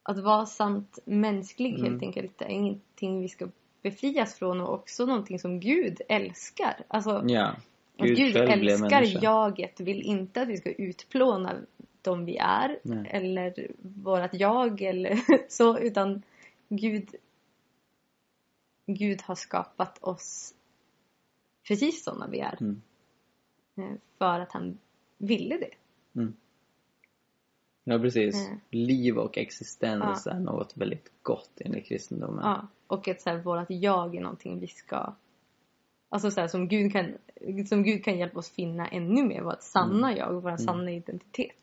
att 0.03 0.19
vara 0.19 0.45
sant 0.45 0.99
mänsklig 1.05 1.73
Mm. 1.79 1.91
helt 1.91 2.03
enkelt 2.03 2.41
är 2.41 2.49
ingenting 2.49 3.21
vi 3.21 3.27
ska 3.29 3.47
befrias 3.81 4.39
från 4.39 4.61
och 4.61 4.73
också 4.73 5.05
någonting 5.05 5.39
som 5.39 5.59
Gud 5.59 6.01
älskar. 6.09 6.83
Alltså, 6.87 7.23
Ja. 7.27 7.55
Gud 7.97 8.17
Gud 8.17 8.35
älskar 8.35 9.23
jaget, 9.23 9.79
vill 9.79 10.01
inte 10.01 10.41
att 10.41 10.47
vi 10.47 10.57
ska 10.57 10.71
utplåna 10.71 11.55
de 12.01 12.25
vi 12.25 12.37
är 12.37 12.79
Nej. 12.83 13.09
eller 13.11 13.67
vårat 13.81 14.33
jag 14.33 14.81
eller 14.81 15.19
så 15.49 15.77
utan 15.77 16.21
Gud 16.69 17.15
Gud 18.85 19.21
har 19.21 19.35
skapat 19.35 20.03
oss 20.03 20.53
precis 21.67 22.03
sådana 22.03 22.27
vi 22.27 22.39
är 22.39 22.57
Mm. 22.61 22.81
eh, 23.75 23.97
för 24.17 24.39
att 24.39 24.51
han 24.51 24.77
ville 25.17 25.57
det. 25.57 25.71
Ja, 27.83 27.99
precis. 27.99 28.47
Mm. 28.47 28.59
Liv 28.69 29.17
och 29.17 29.37
existens 29.37 30.27
är 30.27 30.39
något 30.39 30.77
väldigt 30.77 31.11
gott 31.21 31.51
enligt 31.61 31.85
kristendomen. 31.85 32.45
Ja, 32.45 32.67
och 32.87 33.07
att 33.07 33.21
så 33.21 33.29
här, 33.29 33.37
vårat 33.37 33.69
jag 33.69 34.15
är 34.15 34.21
någonting 34.21 34.59
vi 34.59 34.67
ska 34.67 35.13
Alltså 36.09 36.31
så 36.31 36.41
här, 36.41 36.47
som, 36.47 36.67
Gud 36.67 36.91
kan, 36.91 37.17
som 37.65 37.83
Gud 37.83 38.03
kan 38.03 38.17
hjälpa 38.17 38.39
oss 38.39 38.51
finna 38.51 38.87
ännu 38.87 39.23
mer 39.23 39.41
vårt 39.41 39.61
sanna 39.61 40.07
Mm. 40.07 40.17
jag, 40.17 40.41
vår 40.41 40.57
sanna 40.57 40.91
identitet. 40.91 41.55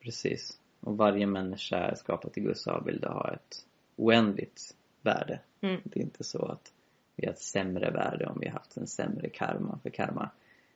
Precis. 0.00 0.60
Och 0.80 0.96
varje 0.96 1.26
människa 1.26 1.76
är 1.76 1.94
skapad 1.94 2.32
till 2.32 2.42
Guds 2.42 2.66
avbild 2.66 3.04
och 3.04 3.12
har 3.12 3.32
ett 3.32 3.66
oändligt 3.96 4.76
värde. 5.02 5.40
Mm. 5.60 5.80
Det 5.84 6.00
är 6.00 6.04
inte 6.04 6.24
så 6.24 6.44
att 6.44 6.72
vi 7.16 7.26
har 7.26 7.32
ett 7.32 7.40
sämre 7.40 7.90
värde 7.90 8.26
om 8.26 8.38
vi 8.40 8.46
har 8.46 8.52
haft 8.52 8.76
en 8.76 8.86
sämre 8.86 9.28
karma. 9.28 9.78
För 9.82 9.90
karma 9.90 10.30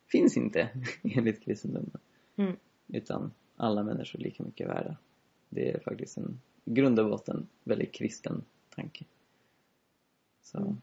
finns 0.07 0.37
inte 0.37 0.69
enligt 1.03 1.43
kristendomen. 1.43 1.99
Mm. 2.37 2.57
Utan 2.87 3.33
alla 3.57 3.83
människor 3.83 4.21
är 4.21 4.25
lika 4.25 4.43
mycket 4.43 4.69
värda. 4.69 4.97
Det 5.49 5.71
är 5.71 5.81
faktiskt 5.81 6.17
en 6.17 6.41
i 6.65 6.71
grund 6.75 7.01
och 7.01 7.11
botten 7.11 7.49
väldigt 7.65 7.93
kristen 7.93 8.45
tanke. 8.75 9.05
Så, 10.43 10.59
Mm. 10.59 10.81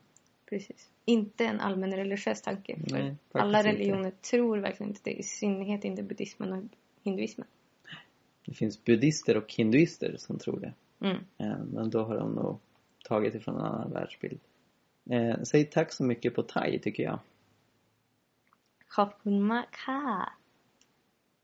Precis. 0.50 0.92
Inte 1.06 1.46
en 1.46 1.60
allmän 1.60 1.96
religiös 1.96 2.42
tanke. 2.42 2.80
För 2.90 2.92
Nej, 2.92 3.16
alla 3.32 3.60
inte. 3.60 3.72
religioner 3.72 4.12
tror 4.12 4.58
verkligen 4.58 4.90
inte 4.90 5.02
det. 5.04 5.12
I 5.12 5.24
synnerhet 5.24 5.84
inte 5.84 6.04
buddhismen 6.04 6.54
och 6.54 6.64
hinduismen. 7.04 7.48
det 8.46 8.54
finns 8.54 8.84
buddister 8.86 9.38
och 9.38 9.54
hinduister 9.54 10.16
som 10.18 10.40
tror 10.40 10.60
det. 10.60 10.74
Mm. 11.02 11.18
Eh, 11.38 11.58
men 11.74 11.90
då 11.90 12.04
har 12.04 12.18
de 12.18 12.32
nog 12.36 12.60
tagit 13.04 13.36
ifrån 13.36 13.56
en 13.56 13.62
annan 13.62 13.92
världsbild. 13.92 14.40
Eh, 15.10 15.44
säg 15.44 15.66
tack 15.66 15.92
så 15.94 16.04
mycket 16.04 16.36
på 16.36 16.44
thai 16.44 16.80
tycker 16.80 17.04
jag. 17.04 17.20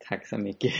Tack 0.09 0.27
så 0.27 0.37
mycket. 0.37 0.73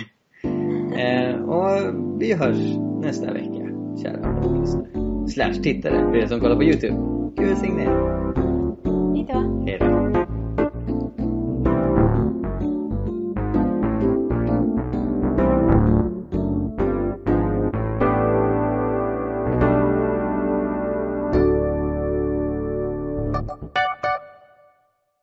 eh, 0.97 1.36
och 1.36 1.93
vi 2.22 2.34
hörs 2.34 2.78
nästa 3.01 3.34
vecka, 3.34 3.67
kära 4.03 4.59
lyssnare. 4.59 5.28
Slash 5.28 5.53
tittare, 5.63 6.11
för 6.11 6.15
er 6.15 6.28
som 6.28 6.39
kollar 6.39 6.55
på 6.55 6.63
Youtube. 6.63 6.95
Gud 7.36 7.47
välsigne 7.47 7.84
er. 7.84 8.11
Hej 9.67 9.78
då. 9.80 9.90